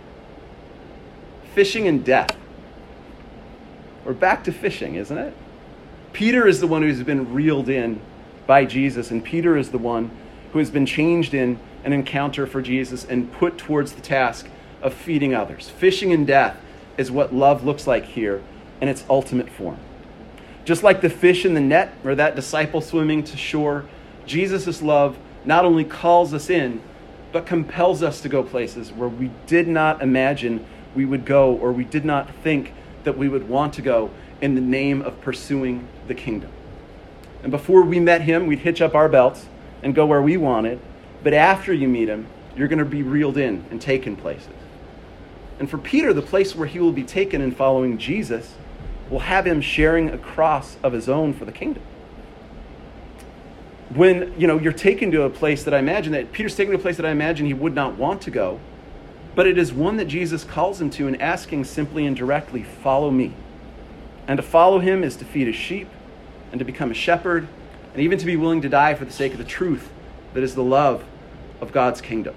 Fishing 1.54 1.88
and 1.88 2.04
death. 2.04 2.36
We're 4.04 4.12
back 4.12 4.44
to 4.44 4.52
fishing, 4.52 4.94
isn't 4.94 5.18
it? 5.18 5.34
Peter 6.12 6.46
is 6.46 6.60
the 6.60 6.66
one 6.66 6.82
who's 6.82 7.02
been 7.02 7.32
reeled 7.32 7.68
in 7.68 8.00
by 8.46 8.64
Jesus, 8.64 9.10
and 9.10 9.24
Peter 9.24 9.56
is 9.56 9.70
the 9.70 9.78
one 9.78 10.10
who 10.52 10.58
has 10.58 10.70
been 10.70 10.86
changed 10.86 11.34
in 11.34 11.58
an 11.84 11.92
encounter 11.92 12.46
for 12.46 12.62
Jesus 12.62 13.04
and 13.04 13.32
put 13.32 13.58
towards 13.58 13.92
the 13.92 14.00
task 14.00 14.48
of 14.82 14.94
feeding 14.94 15.34
others. 15.34 15.68
Fishing 15.68 16.12
and 16.12 16.26
death 16.26 16.56
is 16.96 17.10
what 17.10 17.34
love 17.34 17.64
looks 17.64 17.86
like 17.86 18.04
here 18.04 18.42
in 18.80 18.88
its 18.88 19.04
ultimate 19.08 19.48
form. 19.48 19.78
Just 20.64 20.82
like 20.82 21.00
the 21.00 21.10
fish 21.10 21.44
in 21.44 21.54
the 21.54 21.60
net 21.60 21.94
or 22.04 22.14
that 22.14 22.36
disciple 22.36 22.80
swimming 22.80 23.24
to 23.24 23.36
shore, 23.36 23.86
Jesus' 24.26 24.82
love 24.82 25.18
not 25.44 25.64
only 25.64 25.84
calls 25.84 26.34
us 26.34 26.50
in, 26.50 26.82
but 27.32 27.46
compels 27.46 28.02
us 28.02 28.20
to 28.20 28.28
go 28.28 28.42
places 28.42 28.92
where 28.92 29.08
we 29.08 29.30
did 29.46 29.68
not 29.68 30.02
imagine 30.02 30.64
we 30.94 31.04
would 31.04 31.24
go 31.24 31.54
or 31.54 31.72
we 31.72 31.84
did 31.84 32.04
not 32.04 32.34
think 32.42 32.72
that 33.04 33.16
we 33.16 33.28
would 33.28 33.48
want 33.48 33.74
to 33.74 33.82
go 33.82 34.10
in 34.40 34.54
the 34.54 34.60
name 34.60 35.02
of 35.02 35.20
pursuing 35.20 35.86
the 36.08 36.14
kingdom. 36.14 36.50
And 37.42 37.50
before 37.50 37.82
we 37.82 38.00
met 38.00 38.22
him, 38.22 38.46
we'd 38.46 38.58
hitch 38.58 38.82
up 38.82 38.94
our 38.94 39.08
belts 39.08 39.46
and 39.82 39.94
go 39.94 40.06
where 40.06 40.20
we 40.20 40.36
wanted. 40.36 40.80
But 41.22 41.34
after 41.34 41.72
you 41.72 41.88
meet 41.88 42.08
him, 42.08 42.26
you're 42.56 42.68
going 42.68 42.80
to 42.80 42.84
be 42.84 43.02
reeled 43.02 43.38
in 43.38 43.64
and 43.70 43.80
taken 43.80 44.16
places. 44.16 44.48
And 45.58 45.68
for 45.68 45.78
Peter, 45.78 46.12
the 46.12 46.22
place 46.22 46.54
where 46.54 46.66
he 46.66 46.78
will 46.78 46.92
be 46.92 47.02
taken 47.02 47.40
in 47.40 47.52
following 47.52 47.98
Jesus 47.98 48.54
will 49.10 49.18
have 49.18 49.46
him 49.46 49.60
sharing 49.60 50.08
a 50.08 50.18
cross 50.18 50.76
of 50.82 50.92
his 50.92 51.08
own 51.08 51.34
for 51.34 51.44
the 51.44 51.52
kingdom. 51.52 51.82
When 53.90 54.38
you 54.38 54.46
know 54.46 54.58
you're 54.58 54.72
taken 54.72 55.10
to 55.10 55.22
a 55.22 55.30
place 55.30 55.64
that 55.64 55.74
I 55.74 55.78
imagine 55.78 56.12
that 56.12 56.32
Peter's 56.32 56.54
taken 56.54 56.72
to 56.72 56.78
a 56.78 56.80
place 56.80 56.96
that 56.96 57.04
I 57.04 57.10
imagine 57.10 57.46
he 57.46 57.54
would 57.54 57.74
not 57.74 57.96
want 57.96 58.22
to 58.22 58.30
go, 58.30 58.60
but 59.34 59.46
it 59.46 59.58
is 59.58 59.72
one 59.72 59.96
that 59.96 60.06
Jesus 60.06 60.44
calls 60.44 60.80
him 60.80 60.90
to 60.90 61.08
and 61.08 61.20
asking 61.20 61.64
simply 61.64 62.06
and 62.06 62.16
directly, 62.16 62.62
follow 62.62 63.10
me. 63.10 63.34
And 64.28 64.36
to 64.36 64.42
follow 64.42 64.78
him 64.78 65.02
is 65.02 65.16
to 65.16 65.24
feed 65.24 65.48
his 65.48 65.56
sheep 65.56 65.88
and 66.52 66.60
to 66.60 66.64
become 66.64 66.92
a 66.92 66.94
shepherd 66.94 67.48
and 67.92 68.02
even 68.02 68.18
to 68.18 68.26
be 68.26 68.36
willing 68.36 68.62
to 68.62 68.68
die 68.68 68.94
for 68.94 69.04
the 69.04 69.12
sake 69.12 69.32
of 69.32 69.38
the 69.38 69.44
truth 69.44 69.90
that 70.34 70.42
is 70.44 70.54
the 70.54 70.62
love 70.62 71.04
of 71.60 71.72
God's 71.72 72.00
kingdom. 72.00 72.34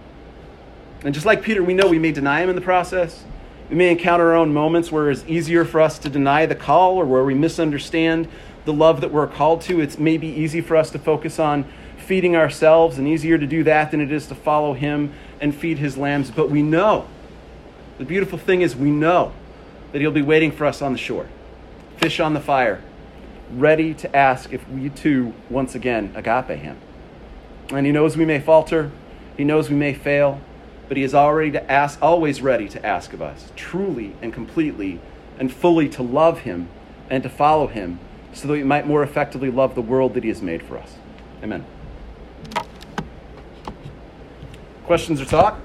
And 1.04 1.14
just 1.14 1.26
like 1.26 1.44
Peter, 1.44 1.64
we 1.64 1.74
know 1.74 1.88
we 1.88 2.00
may 2.00 2.12
deny 2.12 2.42
him 2.42 2.50
in 2.50 2.56
the 2.56 2.62
process. 2.62 3.24
We 3.70 3.76
may 3.76 3.92
encounter 3.92 4.30
our 4.30 4.36
own 4.36 4.54
moments 4.54 4.92
where 4.92 5.10
it's 5.10 5.24
easier 5.28 5.66
for 5.66 5.82
us 5.82 5.98
to 6.00 6.10
deny 6.10 6.46
the 6.46 6.56
call 6.56 6.98
or 6.98 7.06
where 7.06 7.24
we 7.24 7.34
misunderstand 7.34 8.28
the 8.66 8.74
love 8.74 9.02
that 9.02 9.12
we're 9.12 9.28
called 9.28 9.62
to. 9.64 9.80
It's 9.80 9.98
maybe 9.98 10.28
easy 10.28 10.62
for 10.62 10.76
us 10.76 10.90
to 10.92 11.00
focus 11.00 11.40
on 11.40 11.66
feeding 11.98 12.36
ourselves 12.36 12.98
and 12.98 13.08
easier 13.08 13.38
to 13.38 13.48
do 13.48 13.64
that 13.64 13.92
than 13.92 14.02
it 14.02 14.12
is 14.12 14.28
to 14.28 14.36
follow 14.36 14.74
him 14.74 15.14
and 15.40 15.56
feed 15.56 15.80
his 15.80 15.98
lambs. 15.98 16.30
But 16.30 16.50
we 16.50 16.62
know, 16.62 17.08
the 17.98 18.06
beautiful 18.06 18.38
thing 18.38 18.62
is, 18.62 18.76
we 18.76 18.92
know 18.92 19.34
that 19.92 20.02
he'll 20.02 20.12
be 20.12 20.22
waiting 20.22 20.52
for 20.52 20.66
us 20.66 20.82
on 20.82 20.92
the 20.92 20.98
shore, 20.98 21.28
fish 21.98 22.20
on 22.20 22.34
the 22.34 22.40
fire, 22.40 22.82
ready 23.52 23.94
to 23.94 24.16
ask 24.16 24.52
if 24.52 24.68
we 24.70 24.90
too, 24.90 25.34
once 25.50 25.76
again, 25.76 26.12
agape 26.16 26.60
him. 26.60 26.78
And 27.70 27.86
he 27.86 27.92
knows 27.92 28.18
we 28.18 28.26
may 28.26 28.40
falter, 28.40 28.92
he 29.38 29.44
knows 29.44 29.70
we 29.70 29.76
may 29.76 29.94
fail, 29.94 30.42
but 30.88 30.98
he 30.98 31.04
is 31.04 31.14
already 31.14 31.52
to 31.52 31.72
ask, 31.72 32.02
always 32.02 32.42
ready 32.42 32.68
to 32.70 32.86
ask 32.86 33.14
of 33.14 33.22
us, 33.22 33.52
truly 33.56 34.16
and 34.22 34.34
completely 34.34 35.00
and 35.40 35.52
fully 35.52 35.90
to 35.90 36.04
love 36.04 36.40
him 36.40 36.70
and 37.10 37.24
to 37.24 37.30
follow 37.30 37.68
him 37.68 38.00
so 38.34 38.48
that 38.48 38.54
we 38.54 38.64
might 38.64 38.88
more 38.88 39.04
effectively 39.04 39.50
love 39.50 39.76
the 39.76 39.82
world 39.82 40.14
that 40.14 40.24
he 40.24 40.30
has 40.30 40.42
made 40.42 40.64
for 40.64 40.78
us. 40.78 40.96
Amen. 41.44 41.66
Questions 44.86 45.22
or 45.22 45.26
thought? 45.26 45.60